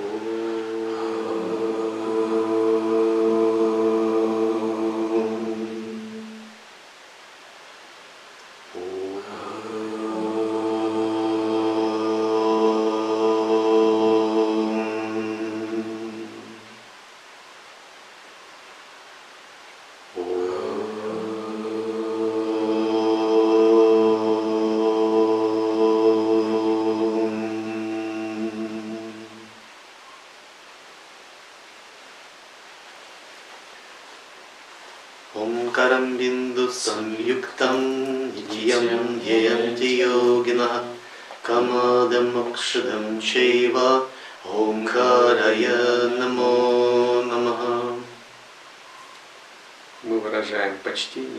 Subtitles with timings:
[0.00, 0.47] Oh.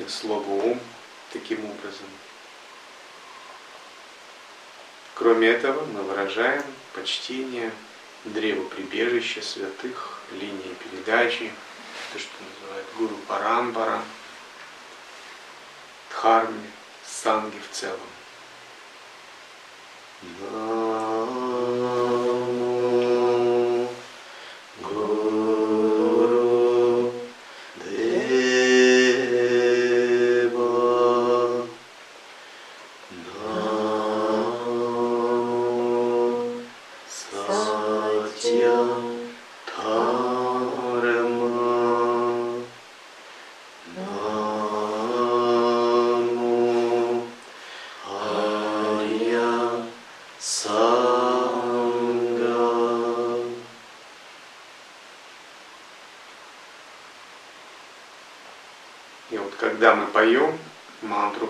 [0.08, 0.80] Слову ум
[1.34, 2.08] таким образом.
[5.16, 6.64] Кроме этого, мы выражаем
[6.94, 7.72] почтение
[8.24, 11.52] древу прибежища святых, линии передачи,
[12.14, 14.02] то, что называют гуру Парампара,
[16.10, 16.72] Дхарми,
[17.04, 18.00] Санги в целом.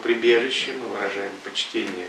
[0.09, 0.88] прибежище, мы
[1.60, 2.08] почтение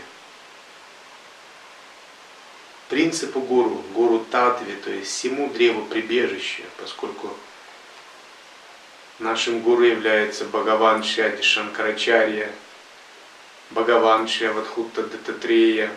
[2.87, 7.35] принципу гуру, гуру татве, то есть всему древу прибежища, поскольку
[9.19, 12.51] нашим гуру является Бхагаван Шади Шанкарачарья,
[13.71, 15.91] Бхагаван Шивадхутта Дататрея,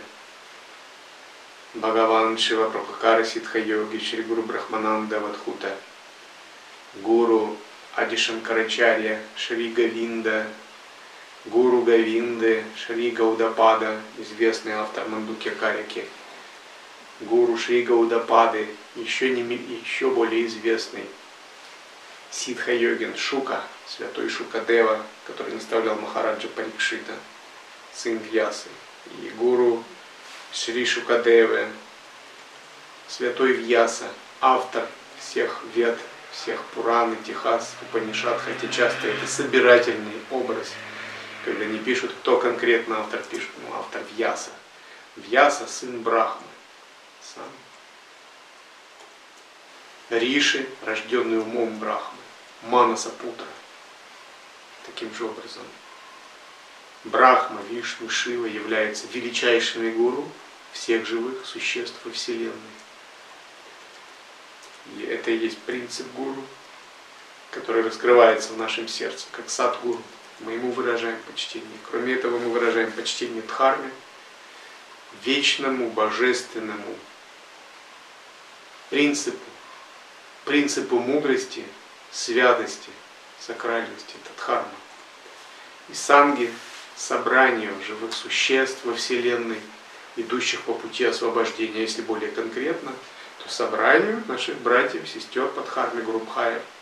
[1.74, 5.76] Бхагаван Шива Прабхакара Ситха Йоги, Шри Гуру Брахмананда Вадхута,
[7.02, 7.56] Гуру
[7.96, 10.46] Адишанкарачарья, Шри Гавинда,
[11.84, 16.06] Гуру Гавинды, Шри Гаудапада, известный автор Мандуки Карики,
[17.20, 21.04] Гуру Шри Гаудапады, еще, не, еще более известный
[22.30, 27.12] Сидха Йогин Шука, святой Шукадева, который наставлял Махараджа Парикшита,
[27.92, 28.68] сын Вьясы,
[29.22, 29.84] и гуру
[30.52, 31.68] Шри Шукадевы,
[33.08, 34.08] святой Вьяса,
[34.40, 34.86] автор
[35.20, 35.98] всех вед,
[36.32, 40.72] всех Пуран и Техас, Упанишат, хотя часто это собирательный образ–
[41.44, 44.50] когда не пишут, кто конкретно автор пишет, ну, автор Вьяса.
[45.16, 46.46] Вьяса– сын Брахмы.
[47.22, 47.44] Сам.
[50.10, 52.18] Риши, рожденный умом Брахмы.
[52.62, 53.46] Манаса Путра.
[54.86, 55.62] Таким же образом.
[57.04, 60.26] Брахма, Вишну, Шива являются величайшими гуру
[60.72, 62.54] всех живых существ во Вселенной.
[64.96, 66.42] И это и есть принцип гуру,
[67.50, 70.02] который раскрывается в нашем сердце, как сад гуру
[70.40, 71.78] мы ему выражаем почтение.
[71.90, 73.90] Кроме этого, мы выражаем почтение Дхарме,
[75.24, 76.96] вечному, божественному
[78.90, 79.38] принципу,
[80.44, 81.64] принципу мудрости,
[82.10, 82.90] святости,
[83.38, 84.68] сакральности, это Дхарма.
[85.88, 86.52] И санги,
[86.96, 89.60] собранию живых существ во Вселенной,
[90.16, 92.92] идущих по пути освобождения, если более конкретно,
[93.42, 96.62] то собранию наших братьев, сестер под Дхарме Групхаев–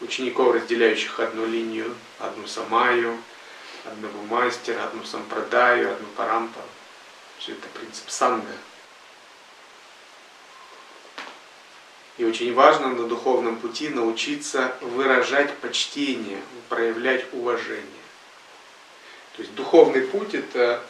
[0.00, 3.18] учеников, разделяющих одну линию, одну самаю,
[3.84, 6.60] одного мастера, одну сампрадаю, одну парампа.
[7.38, 8.52] Все это принцип санга.
[12.18, 17.82] И очень важно на духовном пути научиться выражать почтение, проявлять уважение.
[19.36, 20.82] То есть духовный путь это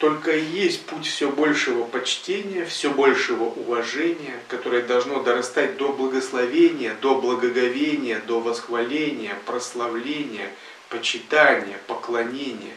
[0.00, 6.96] только и есть путь все большего почтения, все большего уважения, которое должно дорастать до благословения,
[7.02, 10.50] до благоговения, до восхваления, прославления,
[10.88, 12.74] почитания, поклонения.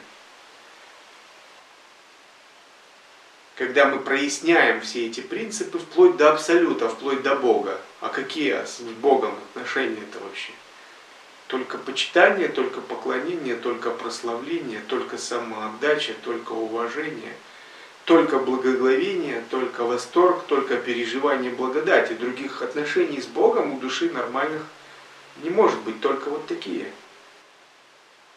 [3.55, 7.79] Когда мы проясняем все эти принципы вплоть до абсолюта, вплоть до Бога.
[8.01, 10.51] А какие с Богом отношения-то вообще?
[11.53, 17.31] Только почитание, только поклонение, только прославление, только самоотдача, только уважение,
[18.05, 22.13] только благогловение, только восторг, только переживание благодати.
[22.13, 24.63] Других отношений с Богом у души нормальных
[25.43, 26.91] не может быть, только вот такие.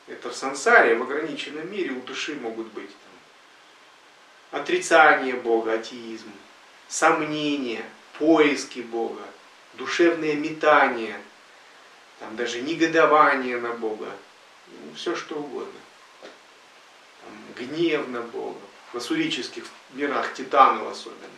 [0.09, 2.91] Это в сансаре, в ограниченном мире у души могут быть
[4.51, 6.31] там, отрицание Бога, атеизм,
[6.87, 7.83] сомнения–
[8.19, 9.23] поиски Бога,
[9.73, 11.19] душевные метания,
[12.19, 14.11] там даже негодование на Бога,
[14.69, 15.81] ну, все что угодно.
[17.23, 18.61] Там, гнев на Бога,
[18.93, 21.29] в ассурических мирах, титанов особенно.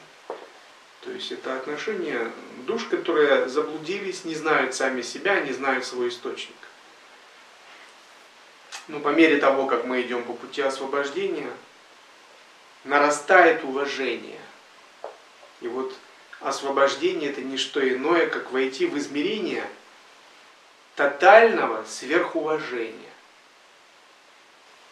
[1.01, 2.31] То есть это отношения
[2.67, 6.57] душ, которые заблудились, не знают сами себя, не знают свой источник.
[8.89, 11.51] Но по мере того, как мы идем по пути освобождения,
[12.85, 14.41] нарастает уважение.
[15.61, 15.95] И вот
[16.41, 19.69] освобождение это не что иное, как войти в измерение
[20.99, 23.13] тотального сверхуважения.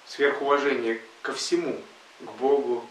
[0.06, 1.82] Сверхуважение ко всему,
[2.20, 2.88] к Богу,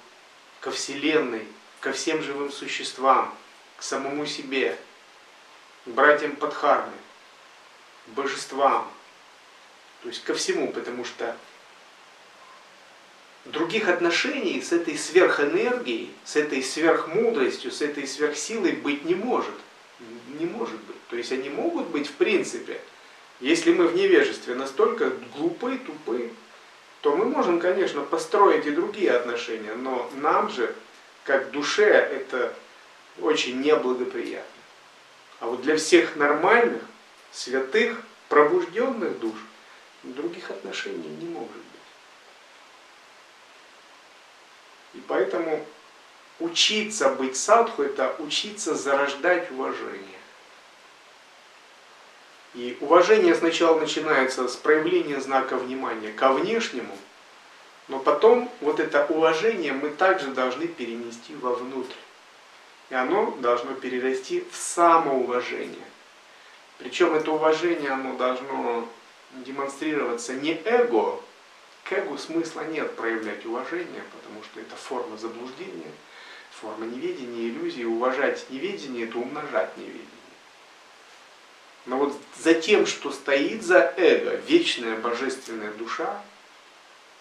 [0.59, 1.47] ко Вселенной,
[1.79, 3.33] ко всем живым существам,
[3.77, 4.77] к самому себе,
[5.85, 6.91] к братьям Падхарме,
[8.07, 8.91] к божествам,
[10.01, 11.37] то есть ко всему, потому что
[13.45, 19.55] других отношений с этой сверхэнергией, с этой сверхмудростью, с этой сверхсилой быть не может.
[20.37, 21.07] Не может быть.
[21.07, 22.81] То есть они могут быть в принципе.
[23.39, 26.31] Если мы в невежестве настолько глупы, тупы,
[27.01, 30.73] то мы можем, конечно, построить и другие отношения, но нам же
[31.23, 32.53] как душе это
[33.19, 34.61] очень неблагоприятно.
[35.39, 36.81] А вот для всех нормальных,
[37.31, 39.35] святых, пробужденных душ
[40.03, 41.63] других отношений не может быть.
[44.93, 45.65] И поэтому
[46.39, 50.14] учиться быть садху– это учиться зарождать уважение.
[52.55, 56.97] И уважение сначала начинается с проявления знака внимания ко внешнему–
[57.87, 61.93] но потом вот это уважение мы также должны перенести вовнутрь.
[62.89, 65.85] И оно должно перерасти в самоуважение.
[66.77, 68.87] Причем это уважение, оно должно
[69.33, 71.21] демонстрироваться не эго,
[71.83, 75.91] к эго смысла нет проявлять уважение, потому что это форма заблуждения,
[76.51, 77.83] форма неведения, иллюзии.
[77.83, 80.07] Уважать неведение– это умножать неведение.
[81.85, 86.21] Но вот за тем, что стоит за эго, вечная божественная душа,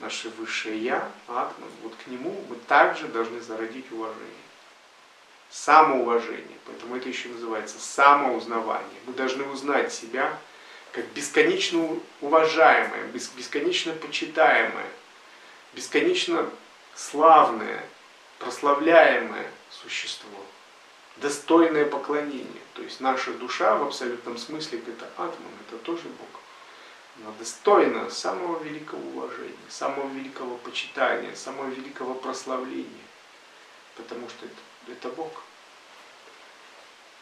[0.01, 4.29] наше высшее Я, Атман, вот к нему мы также должны зародить уважение.
[5.51, 6.59] Самоуважение.
[6.67, 9.01] Поэтому это еще называется самоузнавание.
[9.07, 10.37] Мы должны узнать себя
[10.93, 14.87] как бесконечно уважаемое, бесконечно почитаемое,
[15.75, 16.49] бесконечно
[16.95, 17.85] славное,
[18.39, 20.39] прославляемое существо,
[21.17, 22.63] достойное поклонение.
[22.75, 26.41] То есть наша душа в абсолютном смысле это атман, это тоже Бог.
[27.17, 33.07] Она достойна самого великого уважения, самого великого почитания, самого великого прославления,
[33.97, 35.45] потому что это, это Бог.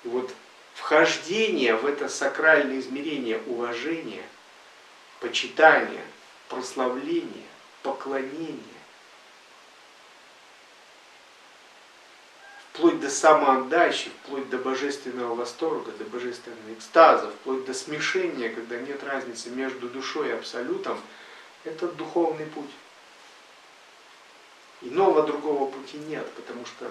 [0.05, 0.35] И вот
[0.75, 4.25] вхождение в это сакральное измерение уважения,
[5.21, 6.05] почитания,
[6.49, 7.47] прославления,
[7.83, 8.72] поклонения,
[12.73, 19.05] вплоть до самоотдачи, вплоть до божественного восторга, до божественного экстаза, вплоть до смешения, когда нет
[19.05, 20.99] разницы между душой и абсолютом,
[21.65, 22.71] это духовный путь.
[24.81, 26.91] Иного другого пути нет, потому что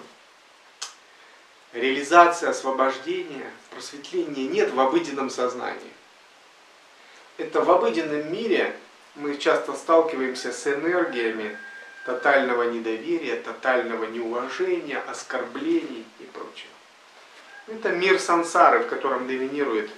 [1.73, 5.91] реализация освобождения, просветления нет в обыденном сознании.
[7.37, 8.75] Это в обыденном мире
[9.15, 11.57] мы часто сталкиваемся с энергиями,
[12.05, 16.71] тотального недоверия, тотального неуважения, оскорблений и прочего.
[17.67, 19.89] Это мир сансары, в котором доминирует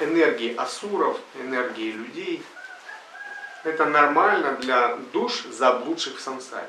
[0.00, 2.42] энергии асуров, энергии людей.
[3.64, 6.68] Это нормально для душ, заблудших в сансаре.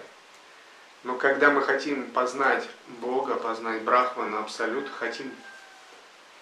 [1.04, 5.32] Но когда мы хотим познать Бога, познать Брахмана, Абсолют, хотим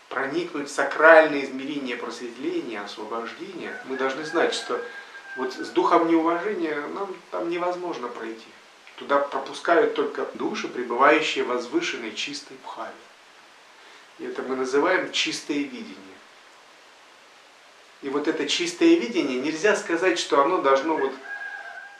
[0.09, 4.79] проникнуть в сакральное измерение просветления, освобождения, мы должны знать, что
[5.35, 8.47] вот с духом неуважения нам там невозможно пройти.
[8.97, 12.91] Туда пропускают только души, пребывающие в возвышенной чистой пхаве.
[14.19, 15.97] И это мы называем чистое видение.
[18.03, 21.13] И вот это чистое видение, нельзя сказать, что оно должно вот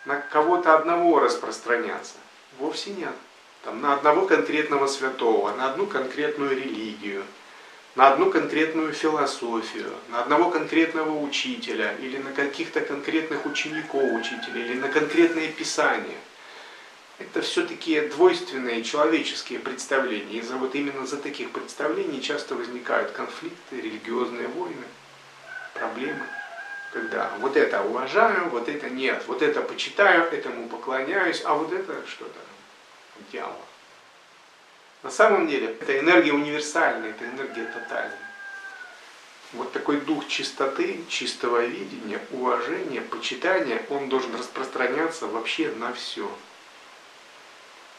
[0.06, 2.16] на кого-то одного распространяться.
[2.60, 3.16] Вовсе нет.
[3.64, 7.24] Там, на одного конкретного святого, на одну конкретную религию–
[7.96, 14.80] на одну конкретную философию, на одного конкретного учителя, или на каких-то конкретных учеников учителя, или
[14.80, 16.18] на конкретные писания.
[17.20, 20.40] Это все таки двойственные человеческие представления.
[20.40, 24.86] И за, вот именно за таких представлений часто возникают конфликты, религиозные войны,
[25.76, 26.26] проблемы.
[26.92, 32.02] Когда вот это уважаю, вот это нет, вот это почитаю, этому поклоняюсь, а вот это
[32.08, 32.40] что-то
[33.32, 33.56] дьявол.
[35.04, 38.18] На самом деле это энергия универсальная, это энергия тотальная.
[39.52, 46.30] Вот такой дух чистоты, чистого видения, уважения, почитания, он должен распространяться вообще на все.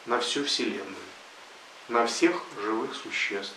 [0.07, 0.97] На всю Вселенную.
[1.89, 3.55] на всех живых существ,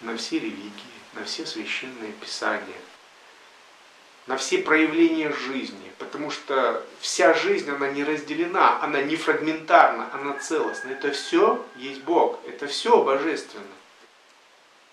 [0.00, 0.72] на все религии,
[1.12, 2.80] на все священные писания,
[4.26, 10.34] на все проявления жизни, потому что вся жизнь, она не разделена, она не фрагментарна, она
[10.38, 10.90] целостна.
[10.90, 13.64] Это все есть Бог, это все божественно.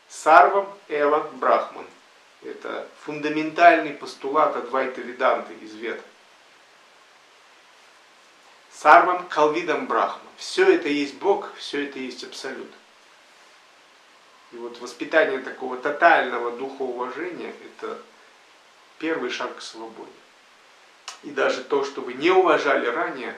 [0.08, 1.86] Сарвам Эва Брахман.
[2.42, 6.02] Это фундаментальный постулат Адвайта Веданты из Вед.
[8.72, 10.30] Сарвам Калвидам Брахма.
[10.38, 12.72] Все это есть Бог, все это есть Абсолют.
[14.52, 18.00] И вот воспитание такого тотального духоуважения– это
[19.00, 20.12] первый шаг к свободе.
[21.24, 23.36] И даже то, что вы не уважали ранее,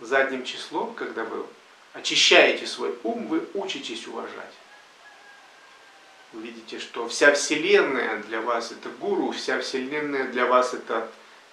[0.00, 1.44] задним числом, когда вы
[1.92, 4.54] очищаете свой ум, вы учитесь уважать.
[6.32, 11.10] Вы видите, что вся Вселенная для вас это гуру, вся Вселенная для вас это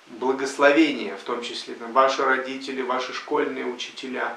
[0.08, 4.36] благословение, в том числе там, ваши родители, ваши школьные учителя.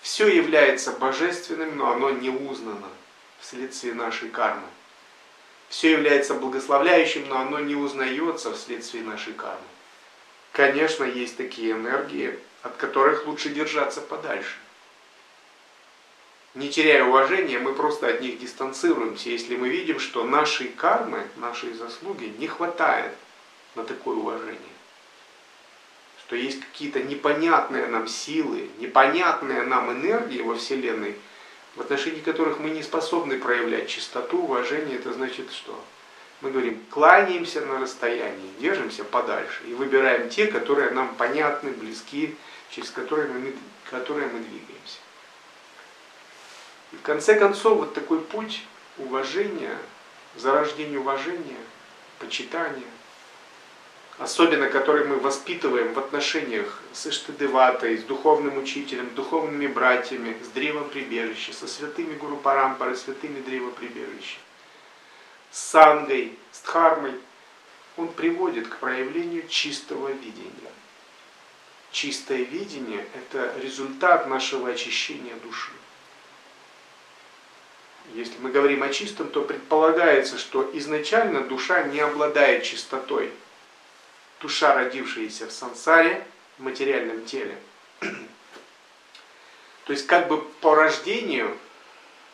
[0.00, 2.88] Все является божественным, но оно не узнано
[3.40, 4.66] вследствие нашей кармы.
[5.68, 9.58] Все является благословляющим, но оно не узнается вследствие нашей кармы.
[10.52, 14.56] Конечно, есть такие энергии, от которых лучше держаться подальше.
[16.54, 21.74] Не теряя уважения, мы просто от них дистанцируемся, если мы видим, что нашей кармы, нашей
[21.74, 23.12] заслуги не хватает
[23.74, 24.58] на такое уважение.
[26.20, 31.16] Что есть какие-то непонятные нам силы, непонятные нам энергии во Вселенной,
[31.76, 35.78] в отношении которых мы не способны проявлять чистоту, уважение, это значит что?
[36.40, 42.36] Мы говорим, кланяемся на расстоянии, держимся подальше и выбираем те, которые нам понятны, близки,
[42.70, 43.54] через которые мы,
[43.90, 44.98] которые мы двигаемся.
[46.92, 48.62] И в конце концов, вот такой путь
[48.98, 49.76] уважения,
[50.34, 51.58] зарождения уважения,
[52.18, 52.84] почитания,
[54.18, 60.88] особенно который мы воспитываем в отношениях с Иштадеватой, с духовным учителем, духовными братьями, с древом
[60.88, 64.38] прибежища, со святыми Гуру Парампары, святыми древа прибежища,
[65.50, 67.12] с сангой, с дхармой,
[67.96, 70.72] он приводит к проявлению чистого видения.
[71.92, 75.72] Чистое видение– это результат нашего очищения души.
[78.14, 83.30] Если мы говорим о чистом, то предполагается, что изначально душа не обладает чистотой–
[84.40, 86.26] душа, родившаяся в сансаре,
[86.58, 87.58] в материальном теле.
[88.00, 91.56] То есть как бы по рождению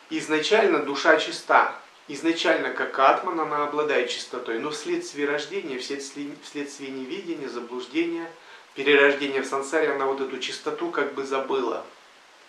[0.09, 1.75] изначально душа чиста.
[2.09, 8.29] Изначально как атман она обладает чистотой, но вследствие рождения, вследствие, невидения, заблуждения,
[8.75, 11.85] перерождения в сансаре, она вот эту чистоту как бы забыла,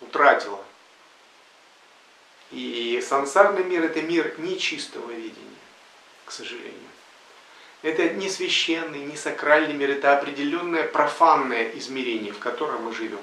[0.01, 0.61] утратила.
[2.51, 5.39] И сансарный мир это мир нечистого видения,
[6.25, 6.89] к сожалению.
[7.85, 13.19] Это не священный, не сакральный мир, это определенное профанное измерение, в котором мы живем.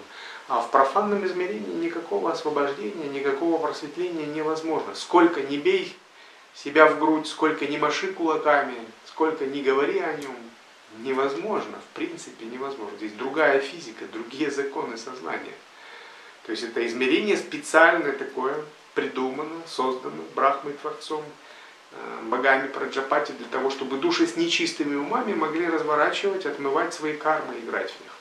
[0.46, 4.94] А в профанном измерении никакого освобождения, никакого просветления невозможно.
[4.94, 5.96] Сколько не бей
[6.54, 8.76] себя в грудь, сколько не маши кулаками,
[9.06, 10.36] сколько не говори о нем,
[10.98, 12.96] невозможно, в принципе невозможно.
[12.98, 15.56] Здесь другая физика, другие законы сознания.
[16.46, 18.54] То есть это измерение специальное такое,
[18.94, 21.24] придумано, создано Брахмой Творцом,
[22.22, 27.90] богами Праджапати для того, чтобы души с нечистыми умами могли разворачивать, отмывать свои кармы, играть
[27.90, 28.12] в них.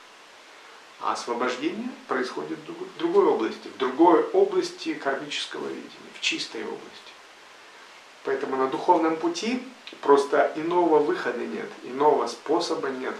[1.00, 7.12] А освобождение происходит в другой области, в другой области кармического видения, в чистой области.
[8.24, 9.62] Поэтому на духовном пути
[10.00, 13.14] просто иного выхода нет, иного способа нет,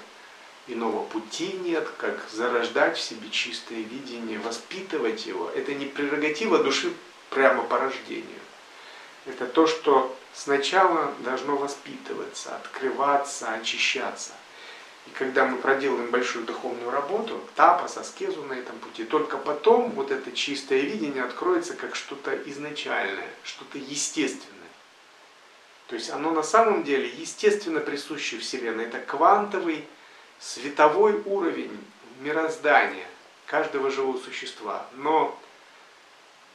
[0.69, 5.51] иного пути нет, как зарождать в себе чистое видение, воспитывать его.
[5.51, 6.93] Это не прерогатива души
[7.31, 8.41] прямо по рождению.
[9.27, 14.33] Это то, что сначала должно воспитываться, открываться, очищаться.
[15.07, 20.11] И когда мы проделаем большую духовную работу, тапас, аскезу на этом пути, только потом вот
[20.11, 24.63] это чистое видение откроется как что-то изначальное, что-то естественное.
[25.89, 28.85] То есть оно на самом деле естественно присуще Вселенной.
[28.85, 29.87] Это квантовый,
[30.39, 31.77] световой уровень
[32.21, 33.07] мироздания
[33.47, 34.87] каждого живого существа.
[34.95, 35.39] Но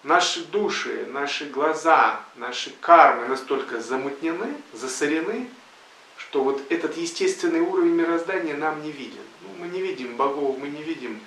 [0.08, 5.48] наши души, наши глаза, наши кармы настолько замутнены, засорены,
[6.18, 9.22] что вот этот естественный уровень мироздания нам не виден.
[9.42, 11.20] Ну, мы не видим богов, мы не видим,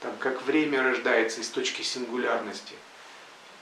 [0.00, 2.74] там, как время рождается из точки сингулярности.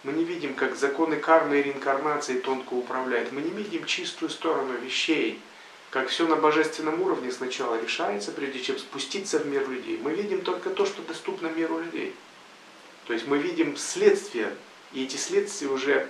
[0.04, 3.30] Мы не видим, как законы кармы и реинкарнации тонко управляют.
[3.30, 5.38] Мы не видим чистую сторону вещей,
[5.90, 10.00] как все на божественном уровне сначала решается, прежде чем спуститься в мир людей.
[10.02, 12.14] Мы видим только то, что доступно миру людей.
[13.06, 14.52] То есть мы видим следствия,
[14.92, 16.08] и эти следствия уже,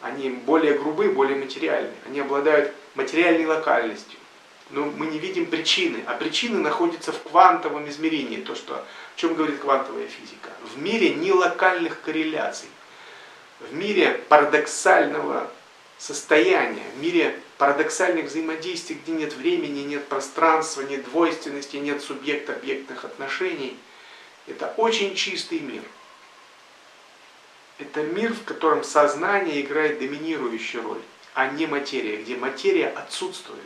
[0.00, 1.94] они более грубые, более материальные.
[2.06, 4.18] Они обладают материальной локальностью.
[4.70, 8.84] Но мы не видим причины, а причины находятся в квантовом измерении, то, что, о
[9.16, 10.50] чем говорит квантовая физика.
[10.74, 12.68] В мире не локальных корреляций.
[13.58, 15.50] в мире парадоксального
[15.98, 23.76] состояния, в мире парадоксальных взаимодействий, где нет времени, нет пространства, нет двойственности, нет субъекта-объектных отношений.
[24.46, 25.82] Это очень чистый мир.
[27.80, 31.00] Это мир, в котором сознание играет доминирующую роль,
[31.32, 33.64] а не материя, где материя отсутствует.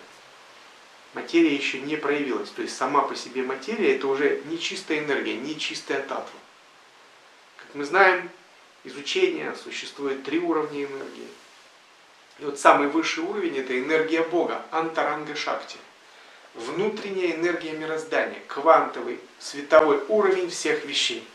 [1.15, 2.51] Материя еще не проявилась.
[2.51, 6.39] То есть сама по себе материя это уже не чистая энергия, не чистая татва.
[7.57, 8.31] Как мы знаем,
[8.85, 11.29] изучения существует три уровня энергии.
[12.39, 15.79] И вот самый высший уровень это энергия Бога, антаранга шакти.
[16.55, 21.27] Внутренняя энергия мироздания, квантовый, световой уровень всех вещей.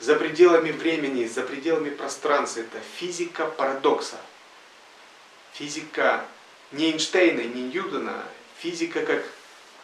[0.00, 4.20] За пределами времени, за пределами пространства это физика парадокса.
[5.54, 6.24] Физика
[6.70, 8.24] не Эйнштейна, не Ньютона,
[8.58, 9.24] физика как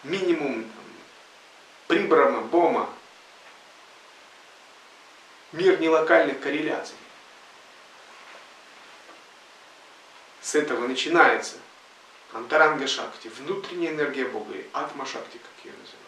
[0.04, 0.70] минимум
[1.88, 2.88] Прибрама, Бома.
[5.52, 6.96] Мир нелокальных корреляций.
[10.40, 11.56] С этого начинается
[12.32, 16.03] Антаранга Шакти, внутренняя энергия Бога, или Атма Шакти, как ее называют.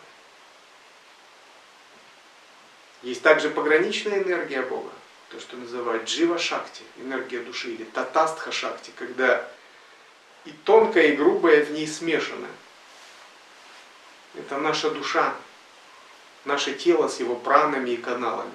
[3.03, 4.91] Есть также пограничная энергия Бога,
[5.31, 9.49] то, что называют Джива Шакти, энергия души, или Татастха Шакти, когда
[10.45, 12.49] и тонкое, и грубое в ней смешано.
[14.35, 15.35] Это наша душа,
[16.45, 18.53] наше тело с его пранами и каналами.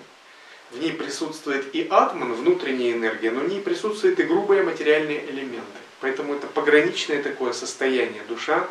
[0.72, 5.80] В ней присутствует и атман, внутренняя энергия, но в ней присутствуют и грубые материальные элементы.
[6.00, 8.68] Поэтому это пограничное такое состояние, душа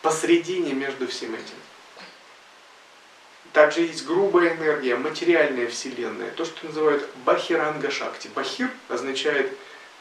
[0.00, 1.54] посредине между всем этим.
[3.52, 8.28] Также есть грубая энергия, материальная вселенная, то, что называют бахиранга шакти.
[8.34, 9.52] Бахир означает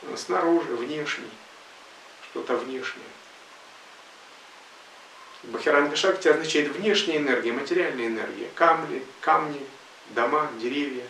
[0.04, 1.30] э, снаружи, внешний,
[2.30, 3.06] что-то внешнее.
[5.44, 9.60] Бахиранга шакти означает внешняя энергия, материальная энергия, камни, камни,
[10.12, 11.04] дома, деревья,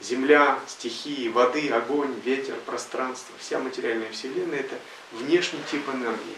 [0.00, 4.74] земля, стихии, воды, огонь, ветер, пространство, вся материальная вселенная это
[5.12, 6.36] внешний тип энергии.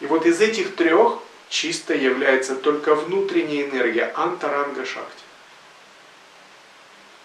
[0.00, 5.24] И вот из этих трех чисто является только внутренняя энергия, антаранга шакти.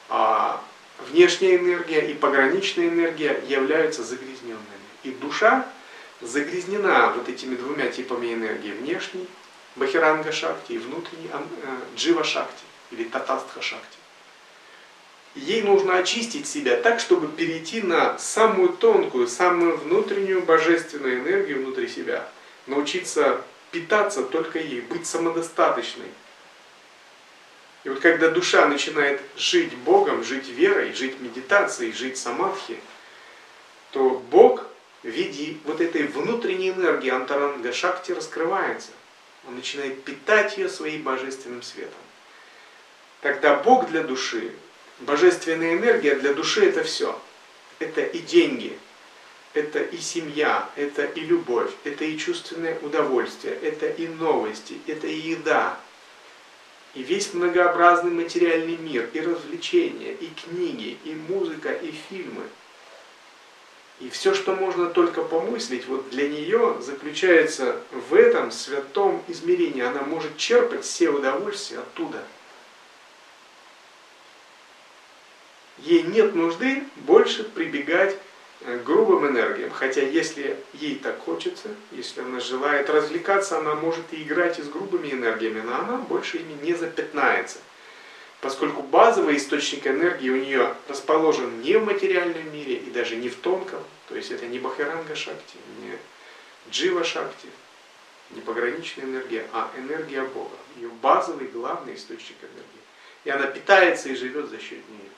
[0.10, 0.62] А
[1.08, 4.66] внешняя энергия и пограничная энергия являются загрязненными.
[5.04, 5.66] И душа
[6.22, 9.28] загрязнена вот этими двумя типами энергии, внешней,
[9.76, 13.98] бахиранга шакти и внутренней, э, джива шакти или татастха шакти.
[15.36, 21.90] Ей нужно очистить себя так, чтобы перейти на самую тонкую, самую внутреннюю божественную энергию внутри
[21.90, 22.28] себя.
[22.68, 23.44] Научиться
[23.76, 26.08] питаться только ей, быть самодостаточной.
[27.84, 32.80] И вот когда душа начинает жить Богом, жить верой, жить медитацией, жить самадхи,
[33.92, 34.66] то Бог
[35.04, 38.92] в виде вот этой внутренней энергии Антаранга Шакти раскрывается.
[39.46, 41.94] Он начинает питать ее своим божественным светом.
[43.20, 44.54] Тогда Бог для души
[45.00, 47.22] Божественная энергия для души это все.
[47.80, 48.80] Это и деньги,
[49.56, 55.16] это и семья, это и любовь, это и чувственное удовольствие, это и новости, это и
[55.16, 55.80] еда,
[56.94, 62.44] и весь многообразный материальный мир, и развлечения, и книги, и музыка, и фильмы.
[64.02, 69.82] И все, что можно только помыслить, вот для нее заключается в этом святом измерении.
[69.82, 72.24] Она может черпать все удовольствия оттуда–
[75.86, 78.18] ей нет нужды больше прибегать
[78.84, 79.72] грубым энергиям.
[79.72, 84.70] Хотя если ей так хочется, если она желает развлекаться, она может и играть и с
[84.70, 87.60] грубыми энергиями, но она больше ими не запятнается.
[88.42, 93.36] Поскольку базовый источник энергии у нее расположен не в материальном мире и даже не в
[93.36, 95.98] тонком, то есть это не Бахаранга Шакти, не
[96.70, 97.48] Джива Шакти,
[98.32, 100.56] не пограничная энергия, а энергия Бога.
[100.76, 102.82] Ее базовый, главный источник энергии.
[103.24, 105.10] И она питается и живет за счет нее.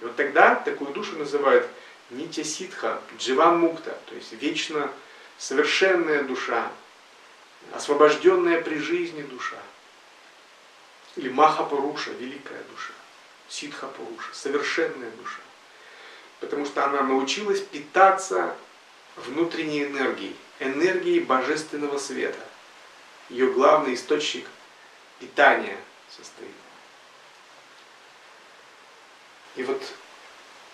[0.00, 1.68] И вот тогда такую душу называют
[2.12, 4.90] Нитя Ситха, Дживан Мукта, то есть вечно
[5.38, 6.70] совершенная душа,
[7.72, 9.58] освобожденная при жизни душа.
[11.16, 12.92] Или Махапуруша, великая душа.
[13.48, 15.40] Ситха Пуруша, совершенная душа.
[16.40, 18.56] Потому что она научилась питаться
[19.16, 22.40] внутренней энергией, энергией божественного света.
[23.28, 24.46] Ее главный источник
[25.18, 25.76] питания
[26.10, 26.50] состоит
[29.56, 29.82] и вот,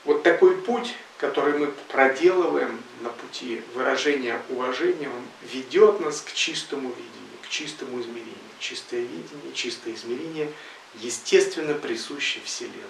[0.04, 6.88] вот такой путь, который мы проделываем на пути выражения уважения, он ведет нас к чистому
[6.90, 8.34] видению, к чистому измерению.
[8.60, 10.52] Чистое видение, чистое измерение
[10.94, 12.82] естественно присуще Вселенной.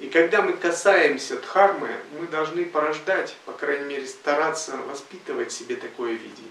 [0.00, 6.12] И когда мы касаемся дхармы, мы должны порождать, по крайней мере стараться воспитывать себе такое
[6.12, 6.50] видение.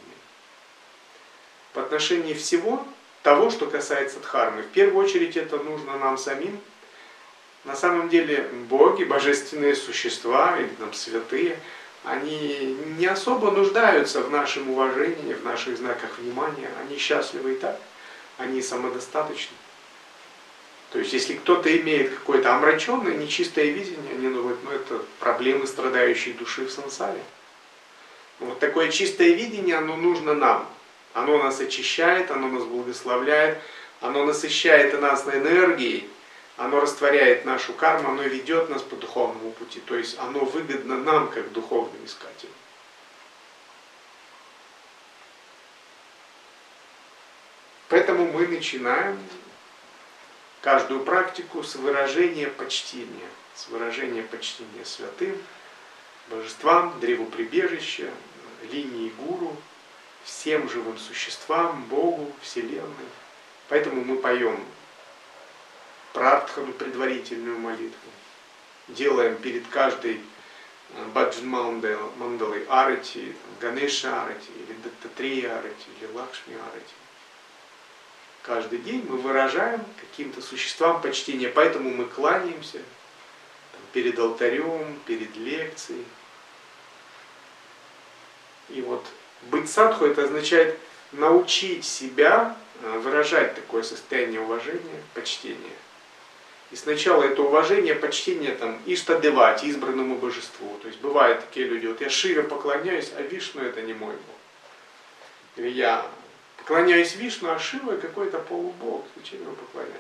[1.74, 2.86] По отношению всего
[3.24, 4.62] того, что касается дхармы.
[4.64, 6.60] В первую очередь это нужно нам самим,
[7.66, 11.60] На самом деле боги, божественные существа или там святые,
[12.06, 16.70] они не особо нуждаются в нашем уважении, в наших знаках внимания.
[16.82, 17.78] Они счастливы и так,
[18.38, 19.56] они самодостаточны.
[20.92, 26.34] То есть, если кто-то имеет какое-то омраченное, нечистое видение, они думают, ну это проблемы страдающей
[26.34, 27.22] души в сансаре.
[28.40, 30.68] Вот такое чистое видение, оно нужно нам.
[31.14, 33.60] Оно нас очищает, оно нас благословляет,
[34.00, 36.10] оно насыщает нас энергией,
[36.60, 39.80] оно растворяет нашу карму, оно ведет нас по духовному пути.
[39.80, 42.54] То есть оно выгодно нам, как духовным искателям.
[47.88, 49.18] Поэтому мы начинаем
[50.62, 55.42] каждую практику с выражения почтения, с выражения почтения святым,
[56.28, 58.12] божествам, древу прибежища,
[58.70, 59.56] линии гуру,
[60.26, 63.10] всем живым существам, Богу, Вселенной.
[63.70, 64.62] Поэтому мы поем
[66.14, 68.10] Пратхану, предварительную молитву,
[68.88, 70.22] делаем перед каждой
[70.94, 76.96] э, Баджан Мандалой Арати, Ганеша Арати, или Даттатрия Арати, или Лакшми Арати.
[78.42, 82.80] Каждый день мы выражаем каким-то существам почтение, поэтому мы кланяемся
[83.94, 86.06] перед алтарем, перед лекцией.
[88.70, 89.06] И вот
[89.44, 90.80] быть садху это означает
[91.12, 95.76] научить себя э, выражать такое состояние уважения, почтения.
[96.72, 100.78] И сначала это уважение, почтение там Иштадевать, избранному божеству.
[100.82, 104.36] То есть бывают такие люди, вот я Шиве поклоняюсь, а Вишну это не мой Бог.
[105.56, 106.06] Или я
[106.58, 110.00] поклоняюсь Вишну, а Шива какой-то полубог, зачем ему поклоняться?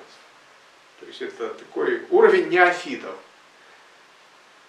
[0.99, 3.15] То есть это такой уровень неофитов.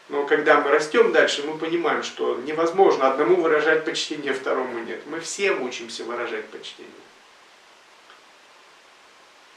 [0.08, 5.02] Но когда мы растем дальше, мы понимаем, что невозможно одному выражать почтение, второму нет.
[5.06, 6.90] Мы всем учимся выражать почтение.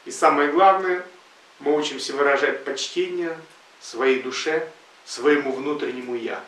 [0.06, 1.04] И самое главное,
[1.64, 3.38] мы учимся выражать почтение
[3.80, 4.68] своей душе,
[5.06, 6.44] своему внутреннему «я».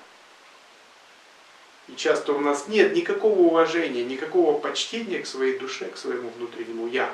[1.87, 6.87] И часто у нас нет никакого уважения, никакого почтения к своей душе, к своему внутреннему
[6.87, 7.13] «я».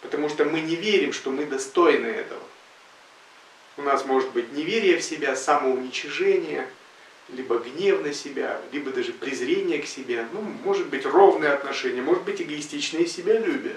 [0.00, 2.42] Потому что мы не верим, что мы достойны этого.
[3.76, 6.68] У нас может быть неверие в себя, самоуничижение,
[7.30, 10.26] либо гнев на себя, либо даже презрение к себе.
[10.32, 13.76] Ну, может быть ровное отношение, может быть эгоистичное себялюбие,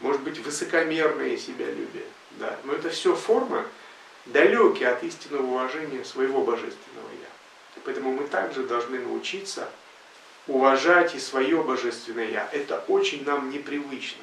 [0.00, 2.04] может быть высокомерное себялюбие.
[2.38, 2.56] Да.
[2.64, 3.64] Но это все формы,
[4.26, 7.80] далекие от истинного уважения своего божественного Я.
[7.84, 9.68] Поэтому мы также должны научиться
[10.46, 12.48] уважать и свое божественное Я.
[12.52, 14.22] Это очень нам непривычно.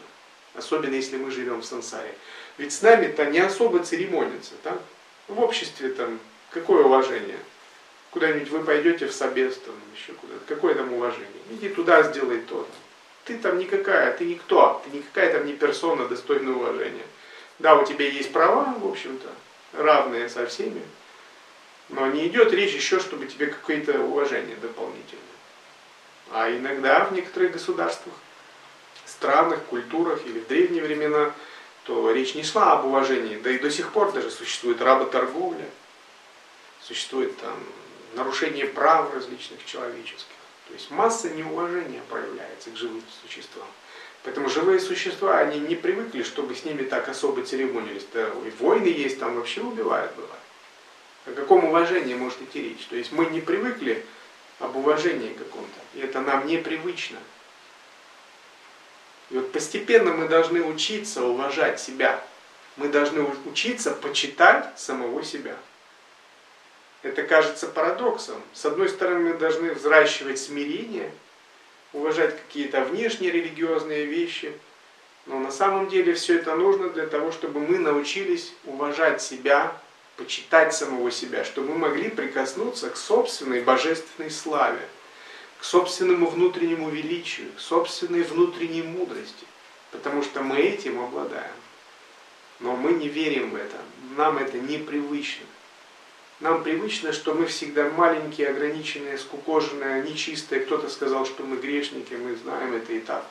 [0.53, 2.15] Особенно если мы живем в сансаре.
[2.57, 4.53] Ведь с нами-то не особо церемонится.
[4.63, 4.77] Да?
[5.27, 6.19] В обществе там
[6.51, 7.39] какое уважение?
[8.11, 10.41] Куда-нибудь вы пойдете в собес, там, еще куда-то.
[10.45, 11.27] Какое там уважение?
[11.49, 12.67] Иди туда, сделай то.
[13.25, 14.81] Ты там никакая, ты никто.
[14.83, 17.05] Ты никакая там не персона достойного уважения.
[17.59, 19.29] Да, у тебя есть права, в общем-то,
[19.73, 20.81] равные со всеми,
[21.89, 25.23] но не идет речь еще, чтобы тебе какое-то уважение дополнительное.
[26.31, 28.15] А иногда в некоторых государствах,
[29.05, 31.31] странах, культурах или в древние времена,
[31.83, 33.37] то речь не шла об уважении.
[33.37, 35.69] Да и до сих пор даже существует работорговля,
[36.81, 37.55] существует там
[38.15, 40.32] нарушение прав различных человеческих.
[40.67, 43.67] То есть масса неуважения проявляется к живым существам.
[44.23, 48.05] Поэтому живые существа, они не привыкли, чтобы с ними так особо церемонились.
[48.13, 50.33] Да, и войны есть, там вообще убивают бывает.
[51.25, 52.85] О каком уважении может идти речь?
[52.89, 54.05] То есть мы не привыкли
[54.59, 55.79] об уважении каком-то.
[55.93, 57.17] И это нам непривычно.
[59.29, 62.23] И вот постепенно мы должны учиться уважать себя.
[62.77, 65.57] Мы должны учиться почитать самого себя.
[67.03, 68.41] Это кажется парадоксом.
[68.53, 71.11] С одной стороны, мы должны взращивать смирение–
[71.93, 74.51] уважать какие-то внешние религиозные вещи.
[75.25, 79.77] Но на самом деле все это нужно для того, чтобы мы научились уважать себя,
[80.17, 84.85] почитать самого себя, чтобы мы могли прикоснуться к собственной божественной славе,
[85.59, 89.45] к собственному внутреннему величию, к собственной внутренней мудрости.
[89.91, 91.53] Потому что мы этим обладаем.
[92.59, 93.77] Но мы не верим в это.
[94.17, 95.45] Нам это непривычно.
[96.43, 100.59] Нам привычно, что мы всегда маленькие, ограниченные, скукоженные, нечистые.
[100.59, 103.25] Кто-то сказал, что мы грешники, мы знаем это и так.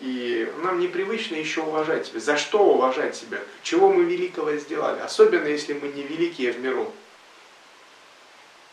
[0.00, 2.18] И нам непривычно еще уважать себя.
[2.18, 3.38] За что уважать себя?
[3.62, 4.98] Чего мы великого сделали?
[4.98, 6.92] Особенно, если мы не великие в миру.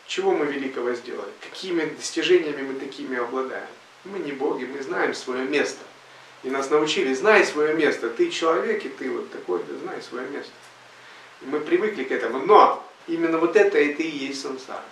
[0.08, 1.30] Чего мы великого сделали?
[1.48, 3.68] Какими достижениями мы такими обладаем?
[4.02, 5.84] Мы не боги, мы знаем свое место.
[6.42, 8.10] И нас научили, знай свое место.
[8.10, 10.50] Ты человек, и ты вот такой, ты знай свое место.
[11.42, 14.82] Мы привыкли к этому, но именно вот это это и есть сансара.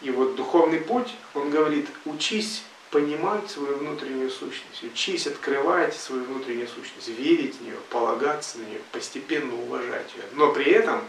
[0.00, 6.66] И вот духовный путь, он говорит, учись понимать свою внутреннюю сущность, учись открывать свою внутреннюю
[6.66, 10.24] сущность, верить в нее, полагаться на нее, постепенно уважать ее.
[10.32, 11.02] Но при этом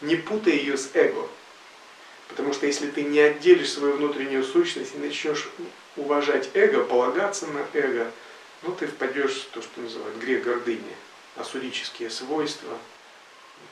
[0.00, 1.28] не путай ее с эго.
[2.28, 5.48] Потому что если ты не отделишь свою внутреннюю сущность и начнешь
[5.96, 8.10] уважать эго, полагаться на эго,
[8.62, 10.96] ну ты впадешь в то, что называют грех гордыни,
[11.36, 12.78] асурические свойства,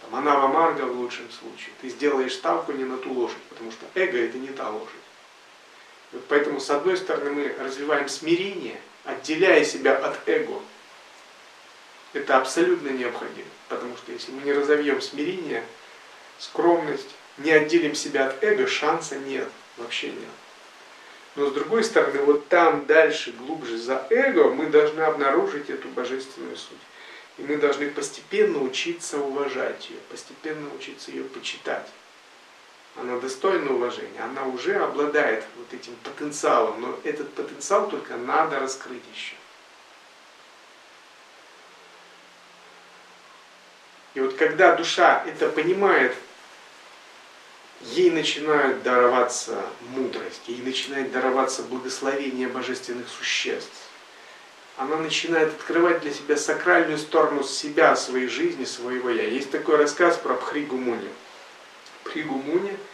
[0.02, 1.72] там, анава марга в лучшем случае.
[1.80, 4.94] Ты сделаешь ставку не на ту лошадь, потому что эго это не та лошадь.
[6.12, 10.60] Вот поэтому, с одной стороны, мы развиваем смирение, отделяя себя от эго.
[12.12, 15.64] Это абсолютно необходимо, потому что если мы не разовьем смирение,
[16.38, 19.48] скромность, не отделим себя от эго, шанса нет,
[19.78, 20.28] вообще нет.
[21.34, 26.56] Но с другой стороны, вот там дальше, глубже за эго, мы должны обнаружить эту божественную
[26.56, 26.76] суть.
[27.42, 31.88] И мы должны постепенно учиться уважать ее, постепенно учиться ее почитать
[32.96, 39.02] она достойна уважения, она уже обладает вот этим потенциалом, но этот потенциал только надо раскрыть
[39.14, 39.34] еще.
[44.14, 46.14] И вот когда душа это понимает,
[47.80, 53.81] ей начинает дароваться мудрость, ей начинает дароваться благословение божественных существ.
[54.76, 59.24] Она начинает открывать для себя сакральную сторону себя, своей жизни, своего я.
[59.24, 61.08] Есть такой рассказ про Пхригу Муни.
[62.04, 62.76] Пхригу Муни–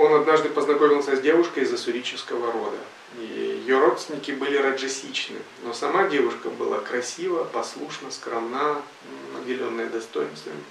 [0.00, 2.78] он однажды познакомился с девушкой из ассурического рода.
[3.18, 8.80] И ее родственники были раджасичны, но сама девушка была красива, послушна, скромна,
[9.34, 10.62] наделенная достоинствами.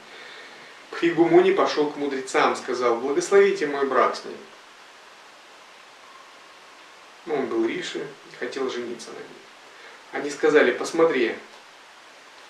[0.89, 4.37] Пхигумуни пошел к мудрецам, сказал, благословите мой брак с ней.
[7.27, 8.07] Он был Риши
[8.39, 9.41] хотел жениться на ней.
[10.11, 11.35] Они сказали, посмотри,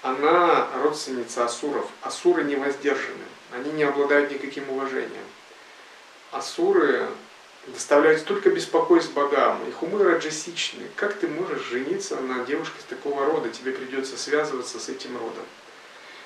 [0.02, 1.88] она родственница асуров.
[2.02, 5.26] Асуры не воздержаны, они не обладают никаким уважением
[6.32, 7.08] асуры
[7.68, 10.84] доставляют столько беспокойств богам, их умы раджасичны.
[10.96, 13.50] Как ты можешь жениться на девушке с такого рода?
[13.50, 15.44] Тебе придется связываться с этим родом.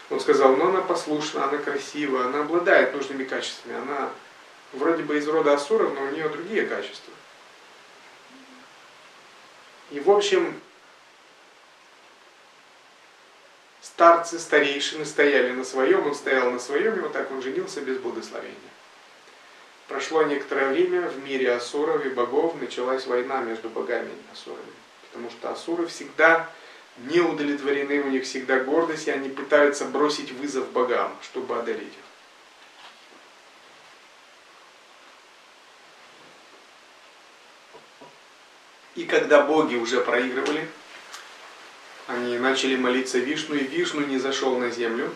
[0.10, 4.10] Он сказал, ну она послушна, она красива, она обладает нужными качествами, она
[4.74, 7.13] вроде бы из рода асуров, но у нее другие качества.
[9.92, 10.60] И в общем,
[13.82, 17.98] старцы, старейшины стояли на своем, он стоял на своем, и вот так он женился без
[17.98, 18.58] благословения.
[19.88, 24.64] Прошло некоторое время, в мире асуров и богов началась война между богами и асурами.
[25.12, 26.50] Потому что асуры всегда
[26.98, 32.13] не удовлетворены, у них всегда гордость, и они пытаются бросить вызов богам, чтобы одолеть их.
[39.04, 40.66] И когда боги уже проигрывали,
[42.08, 45.14] они начали молиться Вишну, и Вишну не зашел на землю,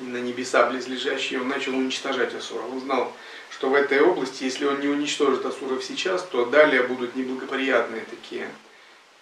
[0.00, 2.64] на небеса близлежащие, он начал уничтожать асуров.
[2.72, 3.12] Он знал,
[3.50, 8.50] что в этой области, если он не уничтожит асуров сейчас, то далее будут неблагоприятные такие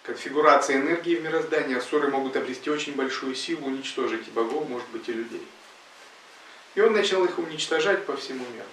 [0.01, 1.77] конфигурации энергии в мироздании.
[1.77, 5.45] Асуры могут обрести очень большую силу, уничтожить и богов, может быть, и людей.
[6.73, 8.65] И он начал их уничтожать по всему миру.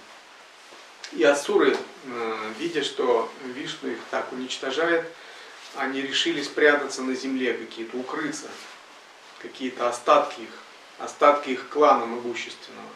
[1.12, 5.05] И асуры, э, видя, что Вишну их так уничтожает,
[5.77, 8.48] они решили спрятаться на земле, какие-то укрыться,
[9.40, 10.62] какие-то остатки их
[11.03, 12.88] остатки их клана могущественного.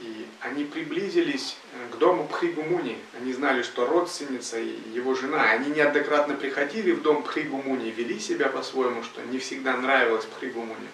[0.00, 2.98] И они приблизились э, к дому Пхригумуни.
[3.18, 8.48] Они знали, что родственница и его жена, они неоднократно приходили в дом Пхригумуни, вели себя
[8.48, 10.88] по-своему, что не всегда нравилось Пхригумуни.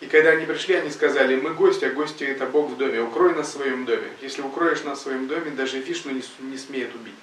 [0.00, 3.34] И когда они пришли, они сказали, мы гости, а гости это Бог в доме, укрой
[3.34, 4.10] нас в своем доме.
[4.20, 7.14] Если укроешь нас в своем доме, даже Вишну не, не смеет убить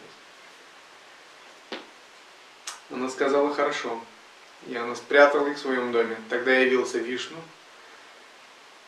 [1.71, 1.79] нас.
[2.91, 3.99] Она сказала, хорошо.
[4.67, 6.15] И она спрятала их в своем доме.
[6.29, 7.37] Тогда явился Вишну.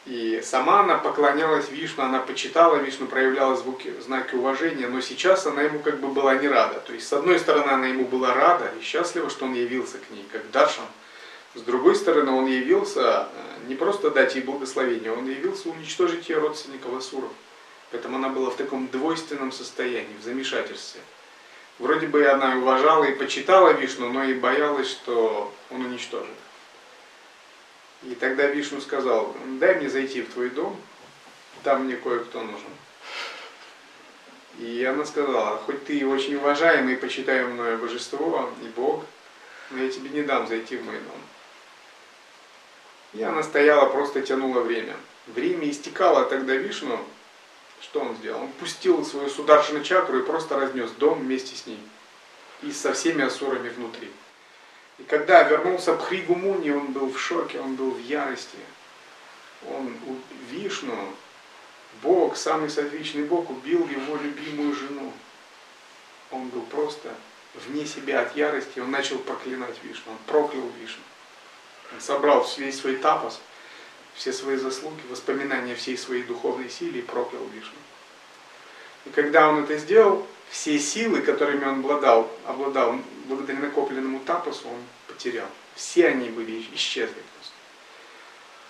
[0.06, 5.62] И сама она поклонялась Вишну, она почитала Вишну, проявляла звуки, знаки уважения, но сейчас она
[5.62, 6.82] ему как бы была не рада.
[6.82, 10.10] То есть, с одной стороны, она ему была рада и счастлива, что он явился к
[10.12, 10.86] ней, как Даршан.
[11.56, 16.40] С другой стороны, он явился э, не просто дать ей благословение, он явился уничтожить ее
[16.40, 17.32] родственников Асуров.
[17.92, 21.02] Поэтому она была в таком двойственном состоянии, в замешательстве.
[21.78, 26.30] Вроде бы она уважала и почитала Вишну, но и боялась, что он уничтожит.
[28.02, 30.76] И тогда Вишну сказал, дай мне зайти в твой дом,
[31.64, 32.70] там мне кое-кто нужен.
[34.60, 39.04] И она сказала, хоть ты очень уважаемый и почитаемое божество и Бог,
[39.72, 41.22] но я тебе не дам зайти в мой дом.
[43.14, 44.96] И она стояла, просто тянула время.
[45.28, 47.00] Время истекало, тогда Вишну
[47.84, 48.44] что он сделал?
[48.44, 51.80] Он пустил свою сударшину чакру и просто разнес дом вместе с ней.
[52.62, 54.10] И со всеми асурами внутри.
[55.00, 58.58] И когда вернулся Пхригу Муни, он был в шоке, он был в ярости.
[59.70, 59.94] Он
[60.50, 61.14] Вишну
[62.02, 65.12] Бог, самый садвичный Бог, убил его любимую жену.
[66.32, 67.14] Он был просто
[67.54, 71.04] вне себя от ярости, он начал проклинать Вишну, он проклял Вишну.
[72.00, 73.40] Собрал весь свой тапос,
[74.16, 77.78] все свои заслуги, воспоминания всей своей духовной силы и проклял Вишну.
[79.06, 84.80] И когда он это сделал, все силы, которыми он обладал, обладал благодаря накопленному тапосу, он
[85.08, 85.48] потерял.
[85.76, 87.22] Все они были исчезли.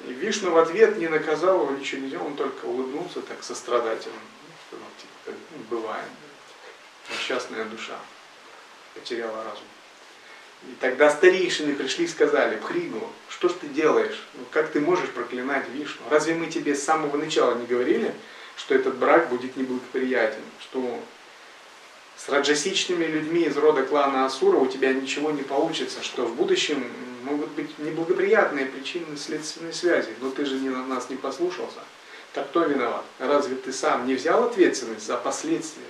[0.06, 4.15] И Вишну в ответ не наказал его, ничего не сделал, он только улыбнулся так сострадательно.
[4.71, 6.08] Ну, типа, ну, бывает.
[7.10, 7.97] Несчастная душа
[8.93, 9.67] потеряла разум.
[10.69, 14.23] И тогда старейшины пришли и сказали, Пхригу, что ж ты делаешь?
[14.34, 16.02] Ну, как ты можешь проклинать Вишну?
[16.10, 18.13] Разве мы тебе с самого начала не говорили,
[18.56, 20.99] что этот брак будет неблагоприятен, что
[22.15, 26.86] с раджасичными людьми из рода клана Асура у тебя ничего не получится, что в будущем
[27.23, 31.80] могут быть неблагоприятные причины следственной связи, но ты же не, на нас не послушался.
[32.34, 33.04] Так кто виноват?
[33.19, 35.86] Разве ты сам не взял ответственность за последствия?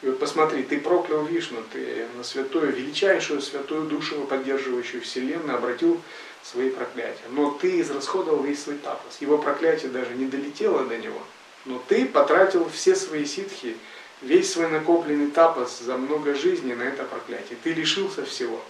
[0.00, 6.00] И вот посмотри, ты проклял Вишну, ты на святую, величайшую святую душу, поддерживающую Вселенную, обратил
[6.44, 7.24] свои проклятия.
[7.30, 9.20] Но ты израсходовал весь свой тапос.
[9.20, 11.20] Его проклятие даже не долетело до него.
[11.64, 13.76] Но ты потратил все свои ситхи,
[14.22, 17.58] весь свой накопленный тапос за много жизней на это проклятие.
[17.64, 18.62] Ты лишился всего.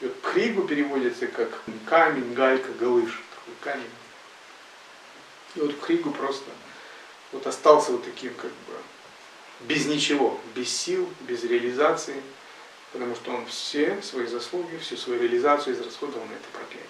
[0.00, 1.48] И вот Пхригу переводится как
[1.86, 3.20] камень, галька, галыш.
[3.34, 3.90] Такой камень.
[5.56, 6.48] И вот Пхригу просто
[7.32, 8.74] вот остался вот таким как бы
[9.60, 12.22] без ничего, без сил, без реализации,
[12.92, 16.88] потому что он все свои заслуги, всю свою реализацию израсходовал на это проклятие.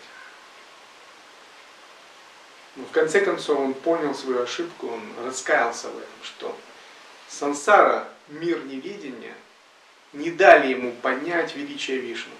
[2.76, 6.56] Но в конце концов он понял свою ошибку, он раскаялся в этом, что
[7.28, 9.34] сансара, мир невидения,
[10.12, 12.34] не дали ему понять величие Вишну.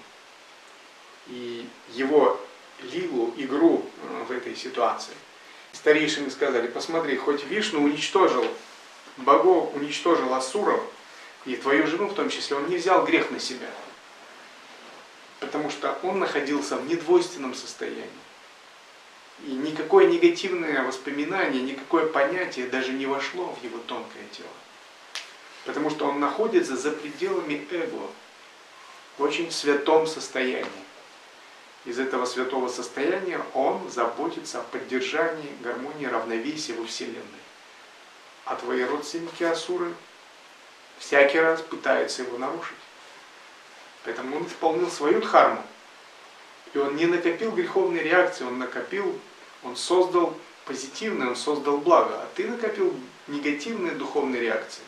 [1.27, 2.39] И его
[2.81, 5.13] лилу, игру э, в этой ситуации.
[5.73, 8.45] Старейшины сказали, посмотри, хоть Вишну уничтожил
[9.23, 10.81] богов, уничтожил Асуров,
[11.45, 13.69] и твою жену в том числе, он не взял грех на себя.
[15.39, 18.09] Потому что он находился в недвойственном состоянии.
[19.45, 24.49] И никакое негативное воспоминание, никакое понятие даже не вошло в его тонкое тело.
[25.65, 28.09] Потому что он находится за пределами эго,
[29.17, 30.65] в очень святом состоянии.
[31.85, 37.23] Из этого святого состояния он заботится о поддержании гармонии, равновесия во Вселенной.
[38.49, 39.93] А твои родственники Асуры
[40.97, 42.75] всякий раз пытаются его нарушить.
[44.03, 45.63] Поэтому он исполнил свою дхарму.
[46.73, 49.19] И он не накопил греховной реакции, он накопил,
[49.63, 50.35] он создал
[50.65, 52.15] позитивное, он создал благо.
[52.15, 52.91] А ты накопил
[53.27, 54.81] негативные духовные реакции.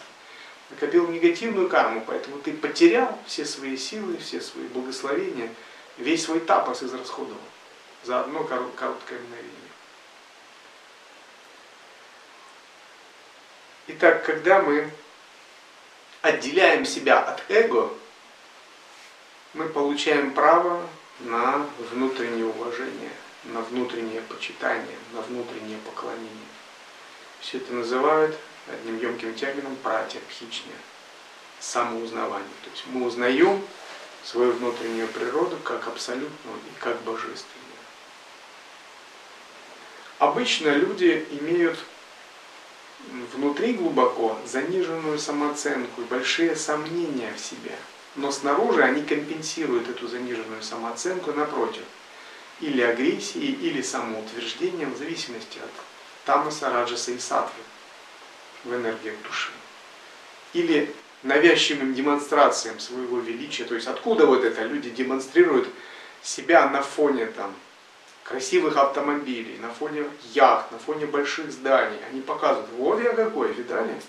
[0.72, 5.54] Накопил негативную карму, поэтому ты потерял все свои силы, все свои благословения,
[6.00, 7.38] весь свой тапос израсходовал
[8.04, 9.71] за одно короткое мгновение.
[13.94, 14.90] Итак, когда мы
[16.22, 17.92] отделяем себя от эго,
[19.54, 20.82] мы получаем право
[21.20, 23.12] на внутреннее уважение,
[23.44, 26.48] на внутреннее почитание, на внутреннее поклонение.
[27.42, 28.38] Все это называют
[28.72, 30.76] одним емким термином пратьябхичня,
[31.60, 32.48] самоузнавание.
[32.64, 33.62] То есть мы узнаем
[34.24, 37.46] свою внутреннюю природу как абсолютную и как божественную.
[40.18, 41.78] Обычно люди имеют
[43.34, 47.76] внутри глубоко заниженную самооценку и большие сомнения в себе.
[48.16, 51.84] Но снаружи они компенсируют эту заниженную самооценку напротив.
[52.60, 55.72] Или агрессией, или самоутверждением, в зависимости от
[56.26, 57.64] тамаса, раджаса и сатвы
[58.64, 59.52] в энергиях души.
[60.54, 63.64] Или навязчивым демонстрациям своего величия.
[63.64, 65.70] То есть откуда вот это люди демонстрируют
[66.22, 67.54] себя на фоне там,
[68.32, 72.00] красивых автомобилей, на фоне яхт, на фоне больших зданий.
[72.10, 74.02] Они показывают, вот я какой, видали?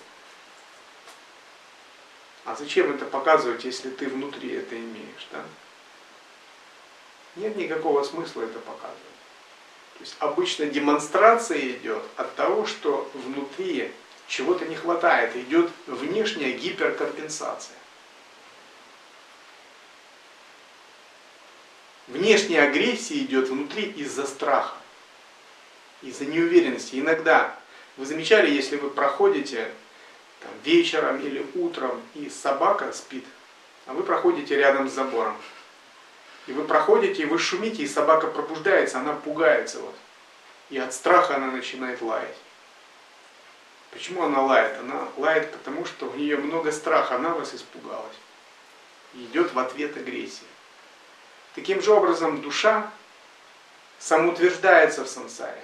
[2.45, 5.43] А зачем это показывать, если ты внутри это имеешь, да?
[7.35, 8.97] Нет никакого смысла это показывать.
[9.97, 13.91] То есть обычно демонстрация идет от того, что внутри
[14.27, 17.75] чего-то не хватает, идет внешняя гиперкомпенсация.
[22.13, 24.75] Внешняя агрессия идет внутри из-за страха,
[26.03, 26.99] из-за неуверенности.
[26.99, 27.55] Иногда
[27.97, 29.71] вы замечали, если вы проходите
[30.39, 33.25] там, вечером или утром, и собака спит,
[33.87, 35.35] а вы проходите рядом с забором.
[36.45, 39.79] И вы проходите, и вы шумите, и собака пробуждается, она пугается.
[39.79, 39.95] Вот.
[40.69, 42.37] И от страха она начинает лаять.
[43.89, 44.77] Почему она лает?
[44.77, 48.17] Она лает потому, что у нее много страха, она вас испугалась.
[49.15, 50.52] И идет в ответ агрессия.
[51.55, 52.91] Таким же образом душа
[53.99, 55.63] самоутверждается в сансаре.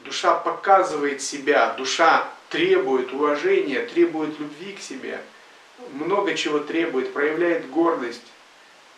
[0.00, 5.20] Душа показывает себя, душа требует уважения, требует любви к себе,
[5.92, 8.22] много чего требует, проявляет гордость,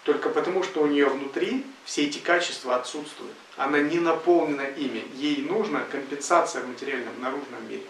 [0.05, 3.35] только потому, что у нее внутри все эти качества отсутствуют.
[3.57, 5.05] Она не наполнена ими.
[5.15, 7.85] Ей нужна компенсация в материальном, наружном мире.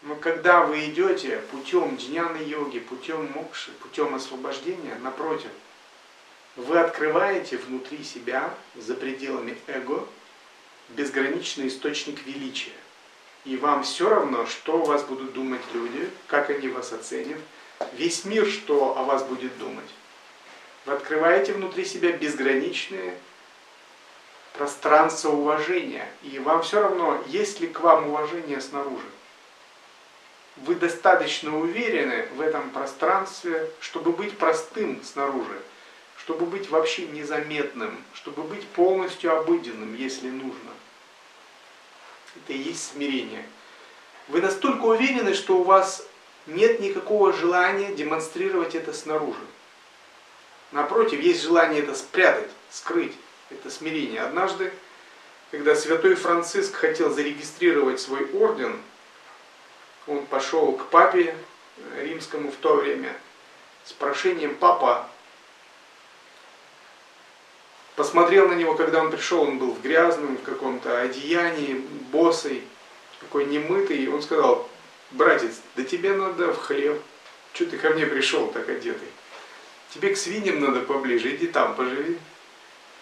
[0.00, 5.50] Но когда вы идете путем джняны йоги, путем мокши, путем освобождения, напротив,
[6.56, 10.06] вы открываете внутри себя, за пределами эго,
[10.90, 12.72] безграничный источник величия.
[13.44, 17.38] И вам все равно, что о вас будут думать люди, как они вас оценят,
[17.94, 19.88] весь мир, что о вас будет думать.
[20.84, 23.14] Вы открываете внутри себя безграничное
[24.52, 26.08] пространство уважения.
[26.22, 29.06] И вам все равно, есть ли к вам уважение снаружи.
[30.56, 35.62] Вы достаточно уверены в этом пространстве, чтобы быть простым снаружи,
[36.24, 40.70] чтобы быть вообще незаметным, чтобы быть полностью обыденным, если нужно.
[42.36, 43.44] Это и есть смирение.
[44.28, 46.06] Вы настолько уверены, что у вас
[46.46, 49.44] нет никакого желания демонстрировать это снаружи.
[50.70, 53.14] Напротив, есть желание это спрятать, скрыть,
[53.50, 54.22] это смирение.
[54.22, 54.72] Однажды,
[55.50, 58.80] когда святой Франциск хотел зарегистрировать свой орден,
[60.06, 61.34] он пошел к папе
[61.98, 63.14] римскому в то время
[63.84, 65.08] с прошением «Папа,
[67.96, 72.62] посмотрел на него, когда он пришел, он был в грязном, в каком-то одеянии, босый,
[73.20, 74.68] такой немытый, и он сказал,
[75.10, 77.00] братец, да тебе надо в хлеб,
[77.52, 79.08] что ты ко мне пришел так одетый?
[79.90, 82.18] Тебе к свиньям надо поближе, иди там поживи.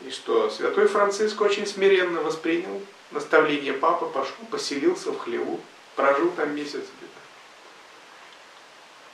[0.00, 5.60] И что, святой Франциск очень смиренно воспринял наставление папы, пошел, поселился в хлеву,
[5.94, 7.19] прожил там месяц где-то.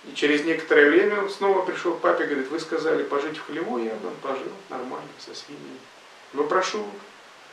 [0.06, 3.78] И через некоторое время снова пришел к папе и говорит, вы сказали пожить в хлеву,
[3.78, 5.80] я там пожил нормально, со свиньями.
[6.32, 6.86] Но прошу,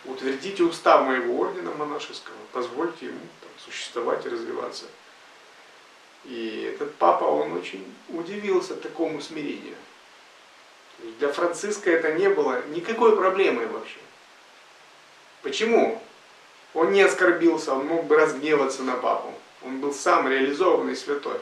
[0.06, 4.86] утвердите устав моего ордена монашеского, позвольте ему там, существовать и развиваться.
[6.26, 9.76] И этот папа, он очень удивился такому смирению.
[11.20, 14.00] Для Франциска это не было никакой проблемой вообще.
[15.42, 16.02] Почему?
[16.74, 19.34] Он не оскорбился, он мог бы разгневаться на папу.
[19.64, 21.40] Он был сам реализованный святой.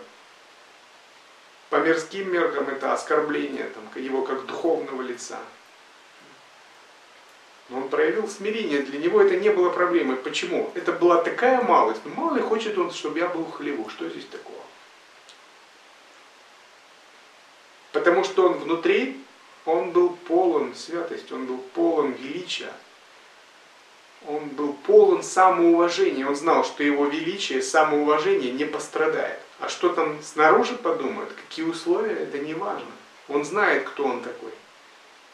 [1.72, 5.40] По мирским меркам это оскорбление там, его как духовного лица.
[7.70, 10.18] Но он проявил смирение, для него это не было проблемой.
[10.18, 10.70] Почему?
[10.76, 12.02] Это была такая малость.
[12.04, 13.90] Ну, мало ли хочет он, чтобы я был хлеву.
[13.90, 14.60] Что здесь такого?
[17.94, 19.24] Потому что он внутри
[19.66, 22.74] он был полон святости, он был полон величия,
[24.28, 26.28] он был полон самоуважения.
[26.28, 29.40] Он знал, что его величие, самоуважение не пострадает.
[29.62, 32.90] А что там снаружи подумают, какие условия, это не важно.
[33.28, 34.52] Он знает, кто он такой.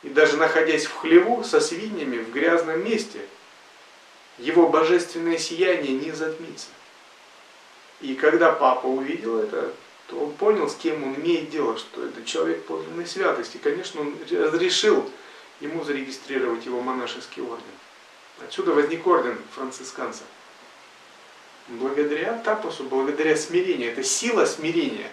[0.04, 3.22] И даже находясь в хлеву со свиньями в грязном месте,
[4.38, 6.68] его божественное сияние не затмится.
[8.02, 9.74] И когда папа увидел это,
[10.08, 13.58] то он понял, с кем он имеет дело, что это человек подлинной святости.
[13.58, 15.10] Конечно, он разрешил
[15.62, 17.64] ему зарегистрировать его монашеский орден.
[18.46, 20.26] Отсюда возник орден францисканцев.
[21.68, 23.92] Благодаря тапосу, благодаря смирению.
[23.92, 25.12] Это сила смирения,